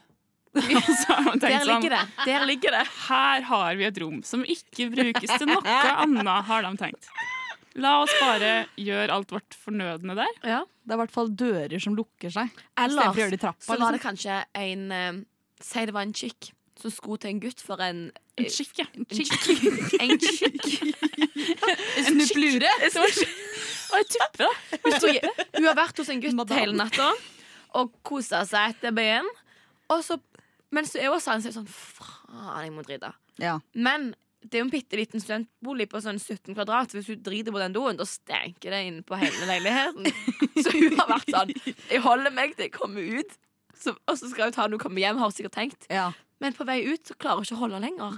[0.56, 2.28] Så har man tenkt Der ligger sånn, det.
[2.30, 2.84] Der ligger det.
[3.06, 5.60] Her har vi et rom som ikke brukes til noe
[6.06, 7.10] annet, har de tenkt.
[7.76, 10.36] La oss bare gjøre alt vårt fornødne der.
[10.48, 10.62] Ja.
[10.64, 12.52] Det er i hvert fall dører som lukker seg.
[12.80, 13.60] Eller så, i trappa.
[13.60, 14.06] så var det liksom.
[14.08, 15.24] kanskje en eh,
[15.56, 18.84] Si det var en chick som skulle til en gutt for en En chick, ja.
[18.92, 19.32] En chick.
[20.00, 20.66] En chick.
[21.96, 22.72] En snupplure.
[22.84, 23.14] Og en
[24.12, 24.50] tuppe, da.
[24.84, 27.12] Hun, sto- hun har vært hos en gutt hele natta
[27.76, 29.26] og kosa seg etter byen.
[29.92, 30.16] Og så,
[30.74, 33.12] mens hun er hos han, så er det sånn Faen, jeg må drite.
[33.42, 33.58] Ja.
[33.74, 34.14] Men
[34.46, 36.92] det er jo en bitte liten studentbolig på sånn 17 kvadrat.
[36.94, 40.06] Hvis hun driter på den doen, da stenker det inn på hele leiligheten.
[40.62, 41.50] Så hun har vært sånn
[41.90, 43.34] Jeg holder meg til jeg kommer ut,
[43.76, 45.82] så, og så skal hun ta når hun kommer hjem, har hun sikkert tenkt.
[46.40, 48.14] Men på vei ut så klarer hun ikke å holde lenger.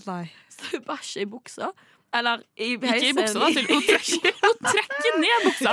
[0.55, 1.73] Så hun bæsjer i buksa.
[2.16, 3.48] Eller i Ikke i buksa, da.
[3.52, 5.72] Til, hun, trekker, hun trekker ned buksa.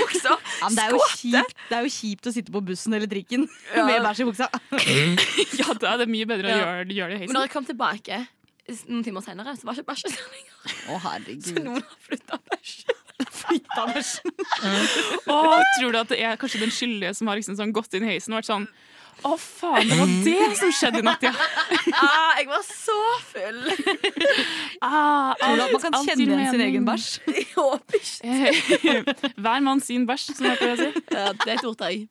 [0.00, 0.32] buksa.
[0.34, 3.44] Ja, men det, er kjipt, det er jo kjipt å sitte på bussen eller trikken
[3.76, 3.84] Ja.
[3.86, 4.48] med bæsj i buksa.
[5.60, 6.58] Ja, da er det mye bedre å Ja.
[6.64, 7.36] gjøre, gjøre det i Men heisen.
[7.38, 8.18] når jeg kom tilbake
[8.90, 10.54] noen timer senere, så var ikke bæsjen der lenger.
[10.90, 11.46] Å, herregud.
[11.46, 13.02] Så noen har flytta bæsjen.
[13.36, 14.32] Flytta bæsjen.
[15.30, 15.36] Å,
[15.78, 18.10] tror du at det er kanskje den skyldige som har liksom sånn gått inn i
[18.16, 18.66] heisen og vært sånn
[19.24, 21.32] Å, faen, det var det som skjedde i natt, ja.
[21.96, 22.96] Ah, jeg var så
[23.30, 23.62] full.
[24.84, 27.06] Ah, alt, man kan kjenne igjen sin egen bæsj?
[28.00, 29.32] Ikke.
[29.40, 31.06] Hver mann sin bæsj, som jeg pleier å si.
[31.16, 32.04] Ja, det er et ordtak.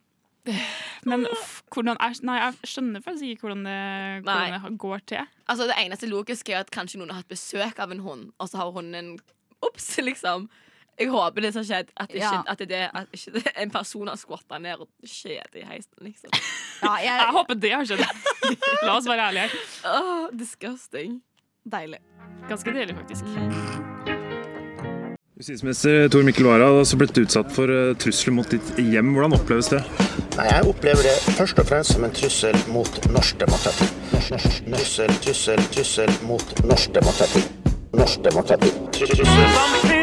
[1.06, 3.80] Men uff, hvordan er, Nei, jeg skjønner faktisk ikke hvordan det,
[4.26, 5.32] hvordan det går til.
[5.50, 8.50] Altså, det eneste logiske er at kanskje noen har hatt besøk av en hund, og
[8.50, 9.16] så har hunden
[9.66, 10.50] Ops, liksom.
[11.00, 12.44] Jeg håper det som har skjedd, at, ikke, Ja.
[12.48, 15.92] at, det, at ikke en person har skvatta ned og skjedd i heisen.
[16.02, 16.32] liksom
[17.04, 18.06] Jeg håper det har skjedd.
[18.88, 19.58] La oss være ærlige her.
[19.92, 21.20] Åh, disgusting.
[21.66, 22.00] Deilig.
[22.50, 23.26] Ganske deilig, faktisk.
[25.36, 29.10] Justisminister Tor Mikkel Wara har også blitt utsatt for eh, trusler mot ditt hjem.
[29.18, 29.82] Hvordan oppleves det?
[30.38, 33.90] Nei, Jeg opplever det først og fremst som en trussel mot norsk demokrati.
[34.16, 37.44] Trussel, trussel, trussel mot norsk demokrati.
[38.00, 38.72] Norsk demokrati.
[38.96, 39.95] Trussel.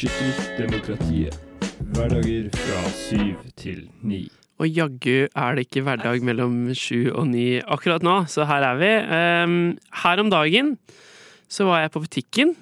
[0.00, 1.34] Beskytter demokratiet.
[1.92, 4.28] Hverdager fra syv til ni.
[4.60, 8.78] Og jaggu er det ikke hverdag mellom sju og ni akkurat nå, så her er
[8.80, 8.90] vi.
[9.16, 9.58] Ehm,
[10.04, 10.74] her om dagen
[11.50, 12.54] så var jeg på butikken,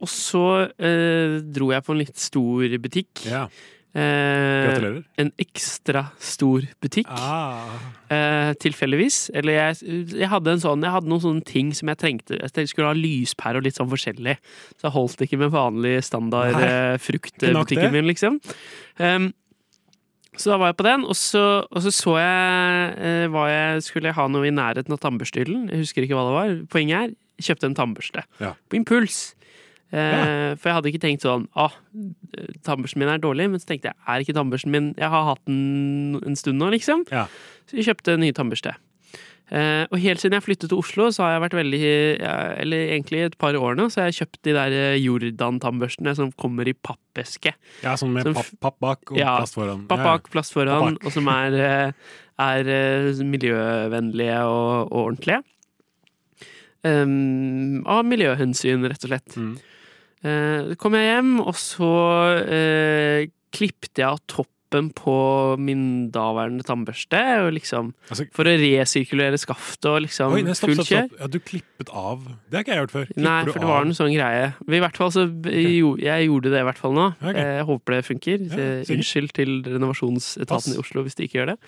[0.00, 0.44] og så
[0.78, 3.26] eh, dro jeg på en litt stor butikk.
[3.26, 3.48] Ja.
[3.94, 5.04] Eh, Gratulerer.
[5.22, 7.10] En ekstra stor butikk.
[7.14, 7.78] Ah.
[8.10, 9.28] Eh, tilfeldigvis.
[9.38, 12.40] Eller jeg, jeg, hadde en sånn, jeg hadde noen sånne ting som jeg trengte.
[12.42, 14.34] Jeg skulle ha lyspærer og litt sånn forskjellig.
[14.74, 18.40] Så jeg holdt ikke med vanlig standard Nei, eh, fruktbutikken min, liksom.
[18.98, 19.30] Um,
[20.34, 23.84] så da var jeg på den, og så og så, så jeg eh, hva jeg
[23.86, 25.68] skulle ha noe i nærheten av tannbørstehyllen.
[25.70, 26.54] Jeg husker ikke hva det var.
[26.72, 28.26] Poenget er, jeg kjøpte en tannbørste.
[28.42, 28.54] Ja.
[28.66, 29.20] På impuls.
[29.94, 31.74] Eh, For jeg hadde ikke tenkt sånn ah,
[32.66, 35.44] tannbørsten min er dårlig, men så tenkte jeg er ikke tannbørsten min Jeg har hatt
[35.46, 37.04] den en stund nå, liksom.
[37.68, 38.74] Så jeg kjøpte en ny tannbørste.
[39.52, 41.80] Eh, og helt siden jeg flyttet til Oslo, så har jeg vært veldig
[42.16, 46.14] ja, Eller egentlig et par år nå, så har jeg kjøpt de der eh, Jordan-tannbørstene
[46.16, 47.52] som kommer i pappeske.
[47.84, 49.84] Ja, sånn med Som papp, papp bak og ja, plast foran.
[49.90, 50.14] Papp Ja, ja.
[50.16, 51.58] bak, plast foran, og som er,
[52.40, 52.72] er
[53.20, 55.44] miljøvennlige og, og ordentlige.
[56.84, 59.36] Um, av miljøhensyn, rett og slett.
[59.40, 59.54] Mm.
[60.24, 61.92] Eh, Så kom jeg hjem, og så
[62.48, 65.12] eh, klippte jeg av toppen på
[65.62, 67.20] min daværende tannbørste.
[67.44, 67.92] Og liksom,
[68.34, 71.20] for å resirkulere skaftet og liksom Altså- Oi, stopp, stopp, stopp.
[71.20, 72.24] Ja, du klippet av.
[72.50, 73.04] Det har ikke jeg gjort før.
[73.12, 74.48] Klipper Nei, for det var en sånn greie.
[74.66, 77.06] I hvert fall så jo, Jeg gjorde det i hvert fall nå.
[77.22, 77.36] Ok.
[77.36, 78.38] Eh, Jeg håper det funker.
[78.50, 78.96] Ja, Eh.
[78.96, 80.74] Unnskyld til renovasjonsetaten Pass.
[80.74, 81.58] i Oslo hvis de ikke gjør det.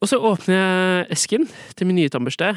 [0.00, 2.56] Og så åpner jeg esken til min nye tannbørste.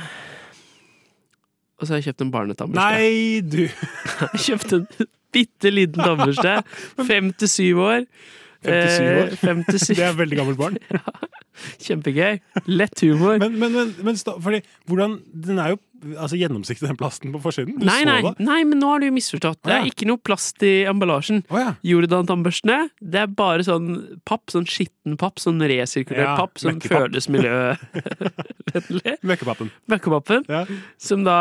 [1.80, 2.86] Og så har jeg kjøpt en barnetannbørste.
[2.95, 4.88] Nei, du Jeg har kjøpt en
[5.34, 6.55] bitte liten tannbørste.
[7.09, 8.05] Fem til syv år.
[8.63, 9.34] Fem til syv år?
[9.34, 9.95] Eh, til syv.
[9.99, 10.78] Det er veldig gammelt barn.
[11.83, 12.39] Kjempegøy.
[12.69, 13.39] Lett humor.
[13.41, 15.81] Men, men, men, men fordi, hvordan Den er jo
[16.17, 17.77] altså, gjennomsiktig, den plasten på forsiden.
[17.79, 19.61] Du Nei, nei, nei, men nå har du misforstått.
[19.65, 19.91] Det er ja.
[19.91, 21.43] ikke noe plast i emballasjen.
[21.87, 27.07] Jordan-tannbørstene, det er bare sånn papp, sånn skitten papp, sånn resirkulert Ja, papp som møkkepapp.
[27.07, 29.15] føles miljøvennlig.
[29.29, 29.71] Møkkepappen.
[29.91, 30.47] Møkkepappen.
[31.01, 31.37] Som da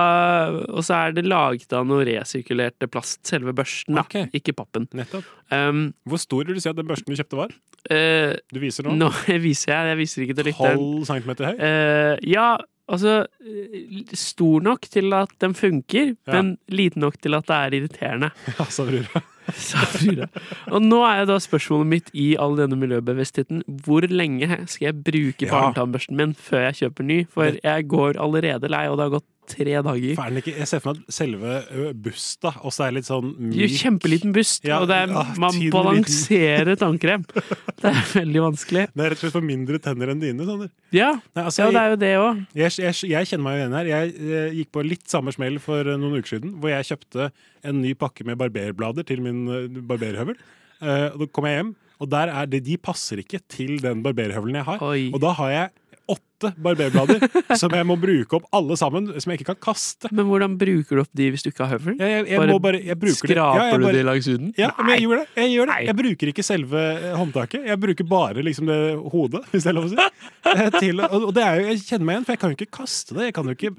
[0.68, 4.26] Og så er det laget av noe resirkulert plast, selve børsten, da.
[4.36, 4.88] Ikke pappen.
[4.96, 5.26] Nettopp.
[5.52, 7.54] Um, Hvor stor vil du si at den børsten du kjøpte, var?
[7.90, 8.94] Eh, Du viser nå?
[9.00, 9.08] Nå
[9.46, 10.78] viser jeg, jeg viser ikke til lytteren.
[10.78, 11.56] Tolv centimeter høy?
[11.58, 12.46] Eh, ja,
[12.92, 16.32] altså eh, Stor nok til at den funker, Ja.
[16.36, 18.30] men liten nok til at det er irriterende.
[18.58, 19.22] Ja, sa brura.
[20.72, 25.00] Og nå er jo da spørsmålet mitt i all denne miljøbevisstheten hvor lenge skal jeg
[25.02, 27.16] bruke barnetannbørsten min før jeg kjøper ny?
[27.32, 30.14] For jeg går allerede lei, og det har gått tre dager.
[30.18, 31.56] For er ikke, jeg ser for meg at selve
[32.04, 35.58] busta også er litt sånn Det jo kjempeliten bust, Ja, og det er, ja, man
[35.74, 37.26] balanserer tannkrem.
[37.82, 38.82] Det er veldig vanskelig.
[38.94, 40.44] Det er rett og slett for mindre tenner enn dine.
[40.46, 40.68] Sander.
[40.94, 42.42] Ja, Nei, altså, ja det er jo det òg.
[42.54, 43.90] Jeg, jeg, jeg kjenner meg jo igjen her.
[43.90, 47.30] Jeg, jeg gikk på litt samme smell for eh, noen uker siden, hvor jeg kjøpte
[47.66, 50.38] en ny pakke med barberblader til min eh, barberhøvel.
[50.82, 54.02] Uh, og da kom jeg hjem, og der er det, de passer ikke til den
[54.02, 54.82] barberhøvelen jeg har.
[54.82, 57.22] Og da har jeg åtte barberblader
[57.60, 60.10] som jeg må bruke opp alle sammen, som jeg ikke kan kaste.
[60.10, 61.96] Men hvordan bruker du opp de hvis du ikke har høvel?
[62.00, 64.50] Jeg, jeg, jeg bare, jeg skraper Ja, jeg du de langs huden?
[64.58, 65.26] Ja, men jeg gjør det.
[65.38, 65.78] Jeg, gjør det.
[65.86, 67.68] jeg bruker ikke selve eh, håndtaket.
[67.70, 68.80] Jeg bruker bare liksom det
[69.14, 70.10] hodet, hvis det er lov å si.
[70.52, 72.76] Eh, Til, og det er jo, jeg kjenner meg igjen, for jeg kan jo ikke
[72.80, 73.30] kaste det.
[73.30, 73.74] Jeg kan ikke,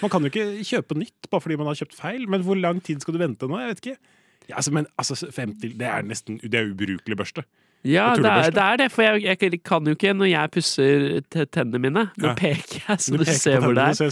[0.00, 2.24] man kan jo ikke kjøpe nytt bare fordi man har kjøpt feil.
[2.32, 3.60] Men hvor lang tid skal du vente nå?
[3.62, 3.98] Jeg vet ikke.
[4.46, 7.42] Ja, altså, men altså, 50, det er nesten Det er ubrukelig børste.
[7.86, 11.06] Ja, det er, det er det, for jeg, jeg kan jo ikke når jeg pusser
[11.54, 12.02] tennene mine.
[12.18, 12.34] Nå Ja.
[12.38, 13.92] peker jeg, så Du du, ser hvor det er.
[13.94, 14.08] så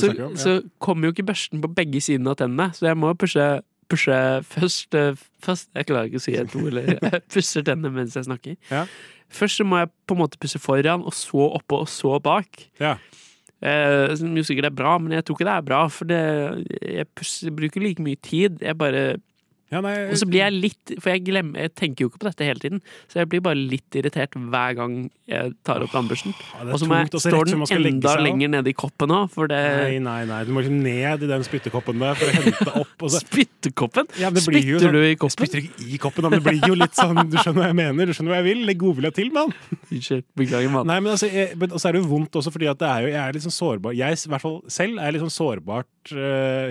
[0.00, 0.28] så, ja.
[0.40, 3.46] så kommer jo ikke børsten på begge sidene av tennene, så jeg må pushe,
[3.92, 4.18] pushe
[4.50, 8.14] først, eh, først Jeg klarer ikke å si et ord, eller jeg pusser tennene mens
[8.18, 8.56] jeg snakker.
[9.34, 12.66] Først så må jeg på en måte pusse foran, og så oppå, og så bak.
[13.64, 16.18] Eh, som jo sikkert er bra, men jeg tror ikke det er bra, for det,
[16.82, 18.58] jeg pusser, bruker like mye tid.
[18.60, 19.04] Jeg bare
[19.80, 22.60] og så blir jeg litt For jeg glemmer Jeg tenker jo ikke på dette hele
[22.62, 24.96] tiden, så jeg blir bare litt irritert hver gang
[25.26, 29.08] jeg tar opp er Og så må jeg står den enda lenger nede i koppen
[29.08, 30.42] nå, for det Nei, nei, nei.
[30.44, 32.94] Du må liksom ned i den spyttekoppen der for å hente opp.
[33.02, 34.10] og så- Spyttekoppen?
[34.20, 35.46] Ja, spytter jo sånn- du i koppen?
[35.46, 37.78] Jeg spytter ikke i koppen, men det blir jo litt sånn Du skjønner hva jeg
[37.80, 38.06] mener?
[38.06, 38.64] Du skjønner hva jeg vil?
[38.68, 39.54] Legg godvilja til, mann!
[39.90, 40.24] Unnskyld.
[40.36, 40.86] Beklager, mann.
[40.90, 43.00] Nei, men altså, jeg, men så er det jo vondt også, fordi at det er
[43.06, 43.96] jo, jeg er litt sånn sårbar.
[43.96, 45.88] Jeg i hvert fall selv er litt sånn sårbart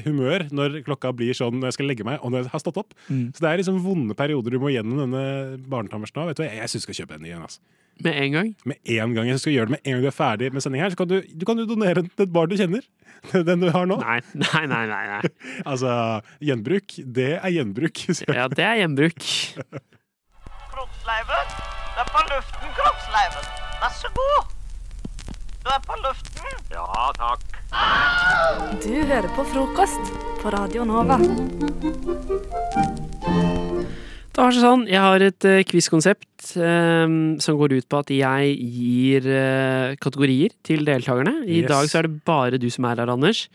[0.05, 2.81] humør når klokka blir sånn når jeg skal legge meg, og når jeg har stått
[2.81, 2.93] opp.
[3.07, 3.31] Mm.
[3.33, 5.23] Så det er liksom vonde perioder du må gjennom denne
[5.71, 6.31] barnetannbørsten av.
[6.31, 7.47] Vet du hva, jeg, syns du skal kjøpe en ny en.
[7.47, 7.63] Altså.
[8.01, 8.55] Med en gang?
[8.65, 9.27] Med en gang.
[9.29, 10.93] Jeg skal gjøre det med en gang du er ferdig med sending her.
[10.93, 12.85] Så kan du, du kan jo donere den til et barn du kjenner.
[13.47, 13.95] Den du har nå.
[14.01, 14.81] Nei, nei, nei.
[14.89, 15.19] nei, nei.
[15.71, 15.93] altså,
[16.43, 18.01] gjenbruk, det er gjenbruk.
[18.27, 19.29] Ja, det er gjenbruk.
[20.73, 21.53] Kroppsleiven.
[21.93, 23.47] Det er på luften, Kroppsleiven.
[23.79, 24.51] Vær så god.
[25.63, 26.57] Du er på luften.
[26.73, 27.43] Ja, takk.
[28.83, 30.11] Du hører på frokost
[30.41, 31.15] på Radio Nova.
[34.33, 38.55] Det var sånn, Jeg har et uh, quizkonsept um, som går ut på at jeg
[38.73, 41.35] gir uh, kategorier til deltakerne.
[41.45, 41.69] I Yes.
[41.69, 43.45] dag så er det bare du som er her, Anders.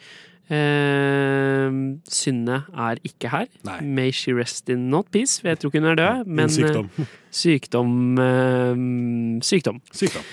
[0.49, 3.51] Uh, Synne er ikke her.
[3.85, 6.31] May she rest in not peace, jeg tror ikke hun er død.
[6.31, 6.89] Men sykdom.
[6.97, 7.11] eh,
[7.43, 7.93] sykdom,
[8.23, 9.83] uh, sykdom.
[9.93, 10.25] Sykdom.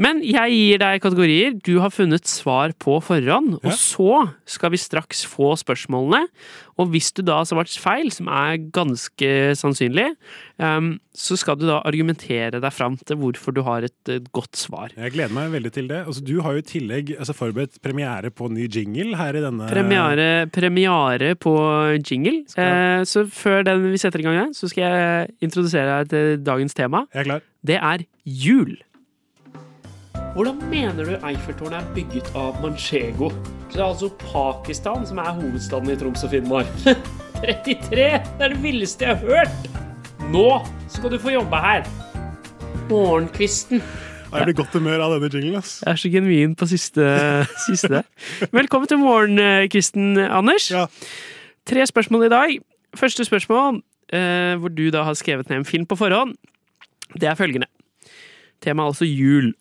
[0.00, 3.68] Men jeg gir deg kategorier du har funnet svar på forhånd, Ja.
[3.68, 6.26] og så skal vi straks få spørsmålene.
[6.80, 10.14] Og hvis du da har svart feil, som er ganske sannsynlig,
[10.58, 14.56] um, så skal du da argumentere deg fram til hvorfor du har et, et godt
[14.56, 14.88] svar.
[14.96, 16.00] Jeg gleder meg veldig til det.
[16.06, 19.68] Altså, du har jo i tillegg altså, forberedt premiere på ny jingle her i denne
[19.68, 21.52] Premiere, premiere på
[22.00, 22.46] jingle.
[22.56, 26.40] Uh, så før den vi setter i gang, her, så skal jeg introdusere deg til
[26.48, 27.04] dagens tema.
[27.12, 27.44] Jeg er klar.
[27.62, 28.78] Det er jul.
[30.32, 33.28] Hvordan mener du Eiffeltårnet er bygget av manchego?
[33.72, 36.70] Det er altså Pakistan som er hovedstaden i Troms og Finnmark.
[37.42, 37.74] 33!
[37.90, 39.68] Det er det villeste jeg har hørt!
[40.32, 40.46] Nå
[40.88, 41.84] skal du få jobbe her.
[42.88, 43.82] Morgenkvisten.
[44.32, 45.58] Jeg blir godt humør av denne jinglen.
[45.60, 45.74] ass.
[45.84, 47.04] Jeg er så genuin på siste,
[47.68, 48.00] siste.
[48.56, 50.70] Velkommen til morgenkvisten, Anders.
[51.68, 52.56] Tre spørsmål i dag.
[52.96, 53.82] Første spørsmål,
[54.16, 56.32] eh, hvor du da har skrevet ned en film på forhånd,
[57.20, 57.68] det er følgende.
[58.64, 59.52] Temaet er altså jul.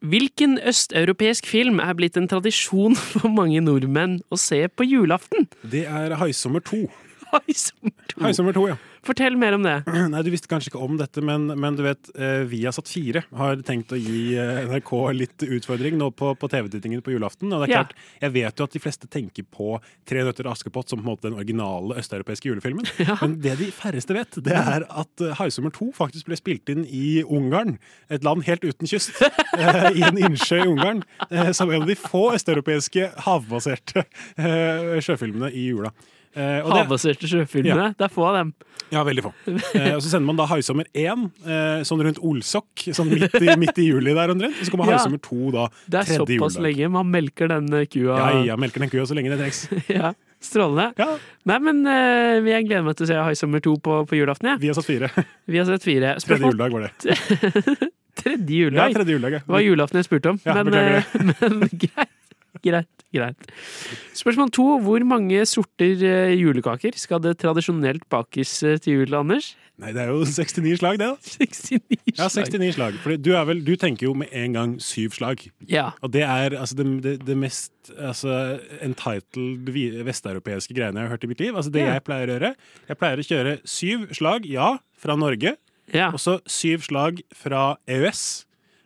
[0.00, 5.48] Hvilken østeuropeisk film er blitt en tradisjon for mange nordmenn å se på julaften?
[5.60, 6.86] Det er Haisommer 2.
[7.32, 8.76] Haisommer 2, ja.
[9.00, 9.78] Fortell mer om det.
[10.12, 13.62] Nei, Du visste kanskje ikke om dette, men, men du vet, eh, Viasat 4 har
[13.64, 17.48] tenkt å gi eh, NRK litt utfordring nå på, på TV-tittingen på julaften.
[17.54, 17.78] Og det er Ja.
[17.86, 19.78] klart, Jeg vet jo at de fleste tenker på
[20.10, 22.84] Tre nøtter til Askepott som på en måte den originale østeuropeiske julefilmen.
[23.22, 26.84] Men det de færreste vet, det er at eh, Haisommer 2 faktisk ble spilt inn
[26.84, 27.78] i Ungarn.
[28.12, 29.16] Et land helt uten kyst.
[29.56, 31.04] eh, I en innsjø i Ungarn.
[31.30, 34.04] eh, Som en av de få østeuropeiske havbaserte
[34.36, 35.94] eh, sjøfilmene i jula.
[36.30, 37.88] Eh, Havbaserte sjøfuglene.
[37.90, 37.94] Ja.
[37.98, 38.52] Det er få av dem.
[38.92, 39.32] ja, veldig få.
[39.50, 43.48] Eh, og så sender man da Haisommer 1, eh, sånn rundt Olsok, sånn midt i,
[43.58, 44.54] midt i juli der omtrent.
[44.60, 44.98] Og så kommer Ja.
[44.98, 46.62] Haisommer 2 da Det er såpass juledag.
[46.68, 46.90] lenge.
[46.90, 48.16] Man melker den kua.
[48.18, 49.66] Ja, ja, melker den kua så lenge det trengs.
[49.90, 51.18] Ja, Strålende.
[51.44, 54.54] Nei, men uh, jeg gleder meg til å se Haisommer 2 på, på julaften.
[54.54, 54.56] Ja.
[54.62, 55.10] Vi har satt fire.
[55.50, 56.14] Vi har sett fire.
[56.22, 57.10] Tredje juledag var det.
[58.22, 58.88] tredje juledag?
[58.88, 59.42] Ja, tredje juledag, ja.
[59.44, 60.40] Det var julaften jeg spurte om.
[60.46, 61.04] Ja, men, eh,
[61.50, 62.08] men greit.
[62.66, 63.50] Greit, greit.
[64.18, 64.66] Spørsmål to.
[64.84, 69.52] Hvor mange sorter eh, julekaker skal det tradisjonelt bakes eh, til jul, Anders?
[69.80, 71.16] Nei, det er jo 69 slag, det, da.
[71.40, 72.18] 69 slag.
[72.18, 72.98] Ja, 69 slag.
[73.04, 75.46] For du, er vel, du tenker jo med en gang syv slag.
[75.70, 75.90] Ja.
[76.04, 79.70] Og det er altså, det, det, det mest altså, entitled
[80.04, 81.54] vesteuropeiske greiene jeg har hørt i mitt liv.
[81.56, 81.94] Altså, det Ja.
[81.96, 82.52] jeg pleier å gjøre
[82.90, 85.56] Jeg pleier å kjøre syv slag, ja, fra Norge.
[86.12, 88.44] Og så syv slag fra EØS.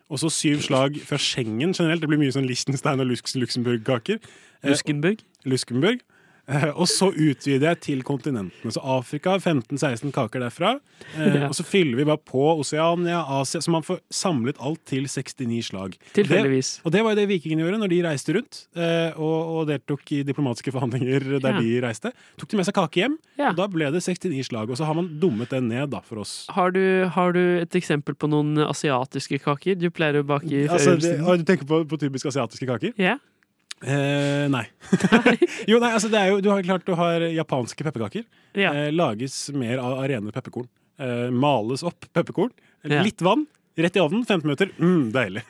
[0.09, 2.01] Og så syv slag fra Schengen generelt.
[2.01, 4.19] Det blir mye sånn Liechtenstein og Lux- Luxembourg-kaker.
[4.63, 5.23] Luskenburg?
[5.45, 6.03] Luskenburg?
[6.47, 8.71] Eh, Og så utvider jeg til kontinentene.
[8.71, 10.75] Så Afrika 15-16 kaker derfra.
[11.17, 11.47] Eh, Ja.
[11.49, 15.63] Og så fyller vi bare på Oseania, Asia, så man får samlet alt til 69
[15.71, 15.97] slag.
[16.13, 16.81] Tilfeldigvis.
[16.85, 20.11] Og det var jo det vikingene gjorde når de reiste rundt eh, og, og deltok
[20.11, 21.59] i diplomatiske forhandlinger der Ja.
[21.59, 22.11] de reiste.
[22.37, 23.49] Tok de med seg kake hjem, Ja.
[23.49, 24.69] og da ble det 69 slag.
[24.69, 26.45] Og så har man dummet den ned da, for oss.
[26.53, 30.67] Har du, har du et eksempel på noen asiatiske kaker du pleier å bake i
[30.67, 32.93] Altså, det, du tenker på, på typisk asiatiske kaker?
[33.01, 33.17] Ja.
[33.83, 34.63] Eh, nei.
[35.69, 38.23] jo, nei, altså det er jo, du har klart du har japanske pepperkaker.
[38.55, 40.69] Eh, lages mer av, av rene pepperkorn.
[41.01, 42.53] Eh, males opp pepperkorn.
[42.87, 43.03] Ja.
[43.03, 43.45] Litt vann,
[43.75, 44.71] rett i ovnen, 15 minutter.
[44.79, 45.43] Mm, deilig.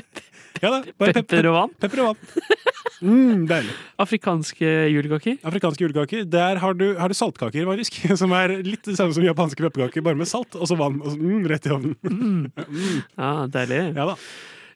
[0.62, 1.74] ja da, Pepper og vann?
[1.80, 2.60] Pepper og vann.
[3.00, 3.72] Mm, deilig.
[4.02, 5.38] Afrikanske julekaker?
[5.48, 6.26] Afrikanske julekaker.
[6.28, 7.96] Der har du, har du saltkaker, faktisk.
[8.20, 11.00] Som er litt det samme som japanske pepperkaker, bare med salt og så vann.
[11.00, 11.96] Og så, mm, rett i ovnen.
[12.04, 13.02] Mm.
[13.16, 13.84] Ja, deilig.
[13.96, 14.18] Ja da.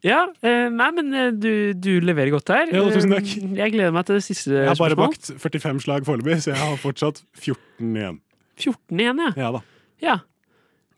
[0.05, 2.69] Ja, eh, nei, men eh, du, du leverer godt her.
[2.75, 3.31] Ja, tusen takk.
[3.41, 4.69] Eh, Jeg gleder meg til det siste spørsmålet.
[4.69, 8.21] Jeg har bare bakt 45 slag foreløpig, så jeg har fortsatt 14 igjen.
[8.61, 9.31] 14 igjen, ja.
[9.41, 9.63] Ja da.
[10.05, 10.17] Ja.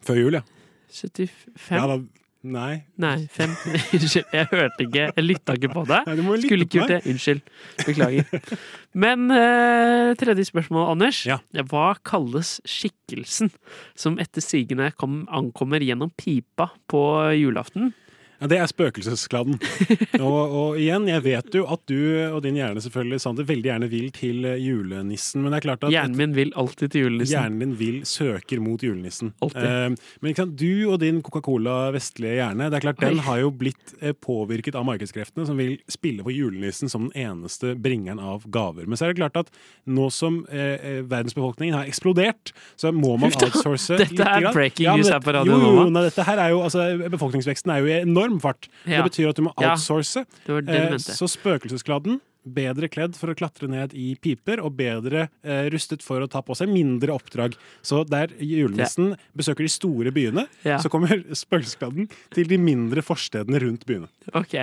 [0.07, 0.43] Før jul, ja.
[0.91, 1.31] 75?
[1.71, 2.01] Ja da.
[2.47, 2.85] Nei.
[3.03, 3.51] Nei, fem.
[3.97, 5.07] Unnskyld, jeg hørte ikke.
[5.17, 6.07] Jeg lytta ikke på deg.
[6.07, 6.99] Nei, Skulle ikke gjort det.
[7.11, 7.41] Unnskyld.
[7.89, 8.59] Beklager.
[9.07, 11.25] Men eh, tredje spørsmål, Anders.
[11.27, 11.41] Ja.
[11.67, 13.51] Hva kalles skikkelsen
[13.99, 17.03] som etter sigende kom, ankommer gjennom pipa på
[17.39, 17.91] julaften?
[18.37, 19.57] Ja, det er spøkelseskladden.
[20.27, 23.89] og, og igjen, jeg vet jo at du og din hjerne selvfølgelig, Sander, veldig gjerne
[23.93, 25.41] vil til eh, julenissen.
[25.43, 27.37] Men det er klart at Hjernen min vil alltid til julenissen.
[27.37, 29.33] Hjernen din vil søker mot julenissen.
[29.45, 29.65] Alltid.
[29.65, 30.57] Eh, men sant?
[30.61, 34.77] du og din Coca-Cola vestlige hjerne, det er klart den har jo blitt eh, påvirket
[34.77, 38.85] av markedskreftene, som vil spille på julenissen som den eneste bringeren av gaver.
[38.85, 39.53] Men så er det klart at
[39.89, 44.13] nå som eh, verdensbefolkningen har eksplodert, så må man outsource litt.
[44.13, 46.85] Dette er breaking news ja, her på Radio jo, jo, dette her er jo, altså,
[47.17, 48.69] Befolkningsveksten er jo i enorm fart.
[48.87, 49.01] Ja.
[49.03, 50.25] Det betyr at du må Ja, outsource.
[50.47, 54.77] det det du Eh, så spøkelseskladden bedre kledd for å klatre ned i piper, og
[54.79, 57.57] bedre eh, rustet for å ta på seg mindre oppdrag.
[57.83, 60.79] Så der julenissen besøker de store byene, Ja.
[60.83, 61.09] så kommer
[61.43, 64.09] spøkelseskladden til de mindre forstedene rundt byene.
[64.35, 64.55] Ok.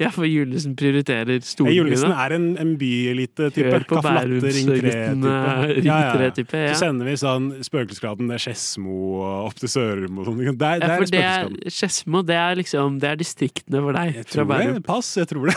[0.00, 1.76] Ja, for julenissen prioriterer Ja, storbyene.
[1.80, 3.70] julenissen er en, en byelite-type.
[3.72, 5.82] Hør på Caffè Latte, Ring Bærumsgutten, tre-type.
[5.82, 6.72] Ring tre-type, ja.
[6.74, 10.42] Så sender vi sånn Spøkelseskladden, det er Skedsmo og opp til Sørum og sånn.
[10.56, 14.14] Det Ja, er for det er Skedsmo, det er liksom Det er distriktene for deg.
[14.20, 14.82] Jeg tror det.
[14.86, 15.56] Pass, jeg tror det.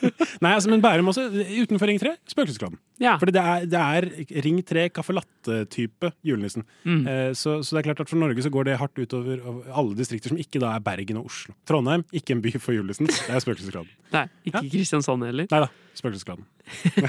[0.44, 1.19] Nei, altså, men Bærum også.
[1.62, 2.78] Utenfor Ring 3, Spøkelseskladden.
[3.00, 3.14] Ja.
[3.20, 4.06] Fordi det er, det er
[4.44, 6.64] Ring 3 caffè latte-type julenissen.
[6.84, 7.00] Mm.
[7.08, 9.60] Eh, så, så det er klart at for Norge så går det hardt utover av
[9.82, 11.54] alle distrikter som ikke da er Bergen og Oslo.
[11.68, 13.08] Trondheim, ikke en by for julenissen.
[13.08, 13.92] Det er Spøkelseskladden.
[14.16, 15.48] Nei, ikke Kristiansand heller.
[15.50, 16.48] Nei da, Spøkelseskladden.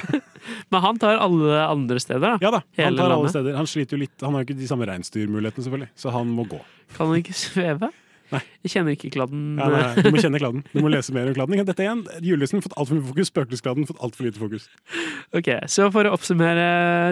[0.73, 2.37] Men han tar alle andre steder, da.
[2.41, 3.35] Ja da, han Hele tar alle landet.
[3.35, 3.57] steder.
[3.59, 6.47] Han sliter jo litt, han har jo ikke de samme reinsdyrmulighetene, selvfølgelig, så han må
[6.49, 6.61] gå.
[6.95, 7.91] Kan han ikke sveve?
[8.31, 8.41] Nei.
[8.63, 9.41] Jeg kjenner ikke kladden.
[9.59, 10.61] Ja, nei, nei, du må kjenne kladden.
[10.71, 11.63] Du må lese mer om kladden.
[11.67, 14.67] Dette igjen, Julenissen fått altfor mye fokus, spøkelseskladden fått altfor lite fokus.
[15.35, 16.67] Ok, Så for å oppsummere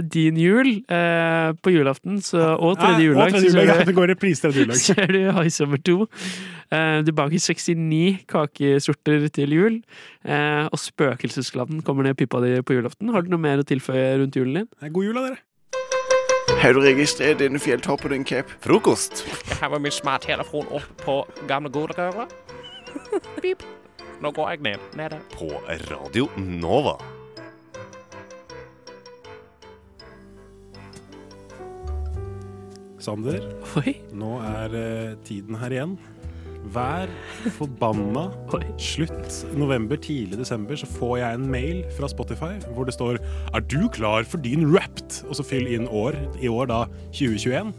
[0.08, 4.12] din jul eh, på julaften så, og tredje Ja, juledag tredje så ja, det går
[4.14, 4.82] reprise tredje juledag.
[4.88, 5.98] ser er du High Summer 2.
[6.70, 9.78] Eh, du baker 69 kakesorter til jul.
[10.24, 13.12] Eh, og spøkelseskladden kommer ned i pipa di på julaften.
[13.16, 14.92] Har du noe mer å tilføye rundt julen din?
[14.94, 15.44] God jul, da, dere.
[16.60, 18.50] Har du registrert denne fjelltoppen din, Cap?
[18.60, 19.22] Frokost.
[19.48, 21.16] Jeg har min smarttelefon opp på
[21.48, 22.34] gamle godrøret.
[23.40, 23.64] Pip.
[24.20, 24.90] Nå går jeg ned.
[25.00, 25.22] Nede.
[25.32, 25.48] På
[25.88, 26.98] Radio Nova.
[33.00, 33.40] Sander,
[33.80, 33.96] Oi.
[34.12, 35.96] nå er eh, tiden her igjen.
[36.74, 37.12] Hver
[37.56, 38.26] forbanna
[38.92, 43.22] slutt november, tidlig desember, så får jeg en mail fra Spotify hvor det står
[43.54, 45.24] Er du klar for din Wrapped?
[45.30, 46.18] Og så fyll inn år.
[46.42, 46.84] I år da
[47.16, 47.74] 2021.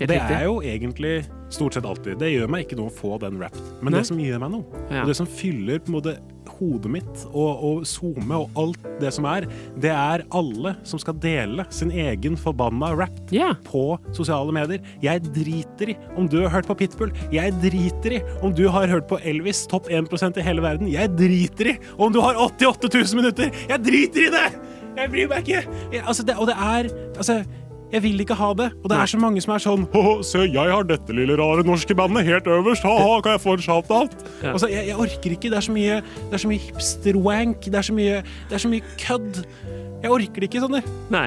[0.00, 1.14] Helt det er jo egentlig
[1.52, 2.16] stort sett alltid.
[2.20, 3.60] Det gjør meg ikke noe å få den Wrapped.
[3.80, 4.00] Men Nei.
[4.00, 6.14] det som gjør meg noe, og det som fyller på en måte
[6.60, 9.46] hodet mitt og, og SoMe og alt det som er,
[9.80, 13.18] det er alle som skal dele sin egen forbanna rap
[13.66, 13.84] på
[14.16, 14.84] sosiale medier.
[15.02, 17.12] Jeg driter i om du har hørt på Pitbull.
[17.34, 20.90] Jeg driter i om du har hørt på Elvis, topp 1% i hele verden.
[20.90, 23.54] Jeg driter i om du har 88 000 minutter.
[23.70, 24.48] Jeg driter i det!
[24.96, 25.60] Jeg bryr meg ikke.
[25.94, 27.36] Jeg, altså det, og det er altså,
[27.90, 28.68] jeg vil ikke ha det.
[28.82, 29.86] Og det er så mange som er sånn
[30.26, 32.86] se, jeg har dette lille rare norske bandet helt øverst.
[32.86, 34.14] Ha-ha, kan jeg få en shout-out?
[34.42, 34.52] Ja.
[34.54, 35.50] Altså, jeg, jeg orker ikke.
[35.50, 35.96] Det er så mye,
[36.30, 37.66] det er så mye hipster-wank.
[37.66, 39.42] Det det er så mye kødd.
[40.02, 40.86] Jeg orker det ikke, Sander.
[41.12, 41.26] Nei.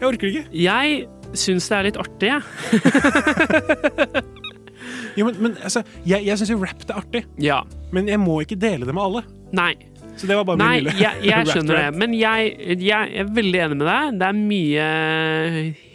[0.00, 0.46] Jeg orker det ikke.
[0.64, 1.06] Jeg
[1.38, 2.42] syns det er litt artig, jeg.
[5.18, 7.24] Jo, men, men altså, jeg, jeg syns jo rap er artig.
[7.42, 7.60] Ja.
[7.92, 9.22] Men jeg må ikke dele det med alle.
[9.56, 9.72] Nei.
[10.20, 11.98] Så det var bare Nei, min lille jeg, jeg skjønner det.
[12.02, 12.50] Men jeg,
[12.84, 14.18] jeg er veldig enig med deg.
[14.20, 14.88] Det er mye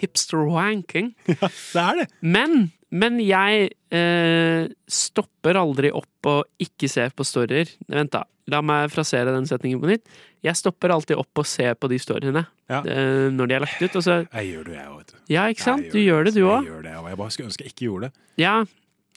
[0.02, 1.12] hipster-wanking.
[1.36, 2.06] Ja, det er det.
[2.26, 2.56] Men,
[2.96, 7.70] men jeg eh, stopper aldri opp og ikke ser på storyer.
[7.92, 8.24] Vent, da.
[8.54, 10.04] La meg frasere den setningen på nytt.
[10.46, 13.96] Jeg stopper alltid opp og ser på de storyene eh, når de er lagt ut.
[13.98, 15.22] Og så, Jeg gjør det, jeg òg, vet du.
[15.34, 15.88] ja, ikke sant?
[15.94, 16.68] Du gjør det, du Jeg òg.
[16.70, 18.14] gjør det, og jeg bare skulle ønske jeg ikke gjorde det.
[18.44, 18.56] Ja.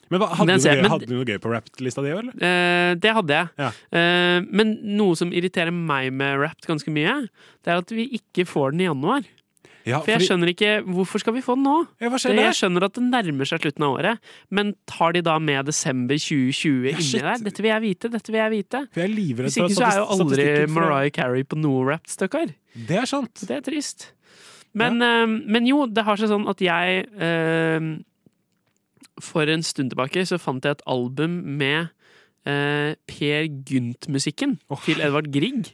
[0.09, 2.33] Men hva, hadde, du noe, hadde du noe gøy på rap-lista di òg, eller?
[2.41, 3.73] Eh, det hadde jeg.
[3.93, 7.27] Eh, men noe som irriterer meg med Wrapped ganske mye,
[7.63, 9.27] det er at vi ikke får den i januar.
[9.87, 11.87] Ja, For jeg fordi- skjønner ikke Hvorfor skal vi få den nå?
[12.01, 14.19] Ja, Det- jeg skjønner at det nærmer seg slutten av året,
[14.51, 17.21] men tar de da med desember 2020 inni shit.
[17.21, 17.37] der?
[17.37, 18.87] Dette vil jeg vite, dette vil jeg vite.
[18.93, 22.53] For jeg Hvis ikke så er jo aldri Mariah Carey på noe Wrapped, stakkar.
[22.75, 23.33] Det er sant.
[23.47, 24.11] Det er trist.
[24.73, 27.79] Men, eh, men jo, det har seg sånn at jeg eh,
[29.21, 31.89] For en stund tilbake så fant jeg et album med
[32.47, 35.73] eh, Per Gynt-musikken til Edvard Grieg.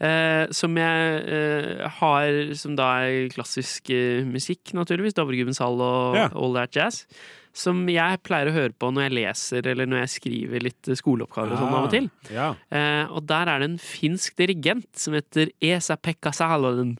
[0.00, 5.14] Eh, som jeg eh, har Som da er klassisk eh, musikk, naturligvis.
[5.18, 6.28] Dovregubbens hall og Ja.
[6.34, 7.04] all that jazz.
[7.60, 10.96] Som jeg pleier å høre på når jeg leser eller når jeg skriver litt eh,
[11.00, 12.08] skoleoppgaver og sånn av og til.
[12.30, 12.48] Ah, Ja.
[12.70, 16.96] Eh, og der er det en finsk dirigent som heter Esa-Pekka Salonen.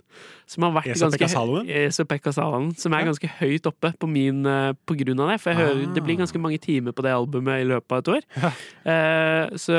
[0.51, 1.69] Som har vært Esa-Pekka ganske Salonen?
[1.71, 5.39] Esa-Pekka Salonen, som er ganske høyt oppe på min eh, på grunn av det.
[5.41, 5.93] For jeg hører, Ah.
[5.95, 8.51] det blir ganske mange timer på det albumet i løpet av et år.
[8.91, 9.77] Eh, så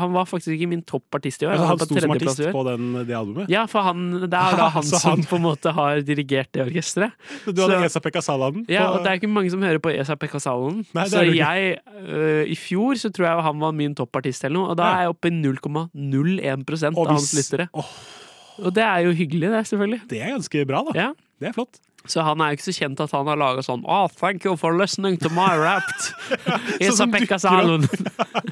[0.00, 1.54] han var faktisk ikke min toppartist i år.
[1.54, 3.50] Altså, han han sto som artist på den, det albumet?
[3.52, 6.64] Ja, for han, det er da han som han- på en måte har dirigert det
[6.66, 7.12] orkesteret.
[7.44, 8.64] Du hadde Så- Esa Pekka Saladen?
[8.68, 10.82] Ja, og det er ikke mange som hører på Esa Pekka Salonen.
[11.12, 14.80] Så jeg, uh, i fjor så tror jeg han var min toppartist eller noe, og
[14.80, 17.68] da er jeg oppe i 0,01 Og av hans lyttere.
[17.70, 17.88] lyttere.
[18.64, 20.00] Og det er jo hyggelig, det, selvfølgelig.
[20.10, 20.92] Det er ganske bra, da.
[20.98, 21.10] Ja.
[21.42, 21.80] Det er flott.
[22.06, 24.58] Så han er jo ikke så kjent at han har laga sånn Oh, thank you
[24.60, 26.10] for listening to my rapt.
[26.76, 27.38] Isa Sånn Pekka.
[27.40, 27.88] Salonen.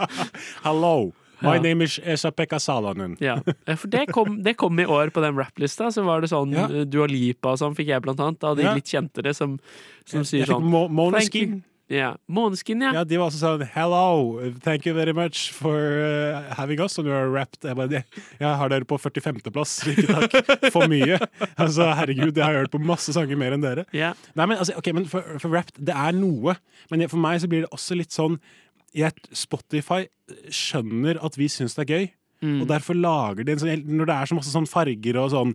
[0.67, 1.13] Hello,
[1.43, 1.63] my Ja.
[1.63, 3.17] name is Esa Pekka Salanen.
[3.21, 3.37] Ja,
[3.77, 5.91] for det kom, det kom i år på den rapplista.
[5.93, 6.67] Så var det sånn Ja.
[6.71, 8.43] eh, Dua Lipa og sånn fikk jeg blant annet.
[8.45, 9.59] Av de litt kjentere som,
[10.07, 10.63] som sier sånn.
[10.93, 11.63] Måneskin.
[11.93, 12.93] Ja, Måneskin, ja.
[12.95, 17.05] Ja, de var også sånn Hello, thank you very much for uh, having us Og
[17.05, 17.61] du har rapped.
[17.69, 18.01] Jeg bare,
[18.41, 20.71] jeg har dere på 45.-plass, ikke takk.
[20.73, 21.19] For mye.
[21.63, 23.85] Altså, herregud, jeg har hørt på masse sanger mer enn dere.
[23.93, 24.15] Ja.
[24.39, 26.57] Nei, men, altså, ok, men for, for rapped, det er noe.
[26.91, 28.39] Men for meg så blir det også litt sånn
[28.97, 30.05] jeg, Spotify
[30.53, 32.11] skjønner at vi syns det er gøy.
[32.43, 32.57] Mm.
[32.65, 35.53] Og derfor lager de en sånn Når det er så masse sånn farger og sånn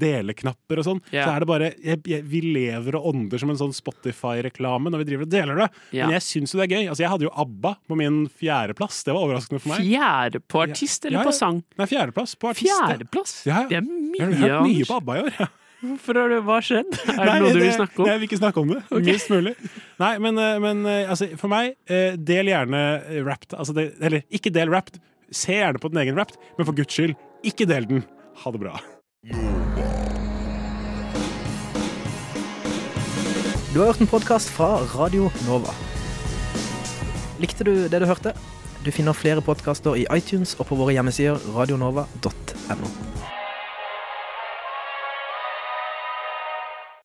[0.00, 1.26] deleknapper og sånn, yeah.
[1.26, 5.02] så er det bare jeg, jeg, Vi lever og ånder som en sånn Spotify-reklame når
[5.02, 5.68] vi driver og deler det.
[5.90, 6.08] Yeah.
[6.08, 6.84] Men jeg syns jo det er gøy.
[6.86, 9.02] Altså, jeg hadde jo ABBA på min fjerdeplass.
[9.04, 9.84] Det var overraskende for meg.
[9.84, 11.28] Fjerde på artist eller Ja, ja.
[11.28, 11.60] på sang?
[11.76, 12.72] Nei, fjerdeplass på artist.
[12.72, 13.34] Fjerdeplass?
[13.50, 13.82] Ja, ja.
[13.82, 15.50] Det er Jeg har hørt mye på ABBA i år.
[15.80, 16.90] Hvorfor har det, hva har skjedd?
[17.08, 18.04] Er det Nei, noe du vil snakke om?
[18.04, 18.80] Nei, jeg vil ikke snakke om det.
[18.90, 19.06] Okay.
[19.06, 19.52] Minst mulig.
[20.02, 22.80] Nei, men, eh, men eh, altså, for meg, eh, del gjerne
[23.24, 23.56] Wrapped.
[23.56, 25.00] Altså, det, eller ikke del Wrapped.
[25.32, 27.14] Se gjerne på den egen Wrapped, men for guds skyld,
[27.46, 28.04] ikke del den.
[28.42, 28.76] Ha det bra.
[33.70, 35.72] Du har hørt en podkast fra Radio Nova.
[37.40, 38.34] Likte du det du hørte?
[38.84, 42.92] Du finner flere podkaster i iTunes og på våre hjemmesider radionova.no.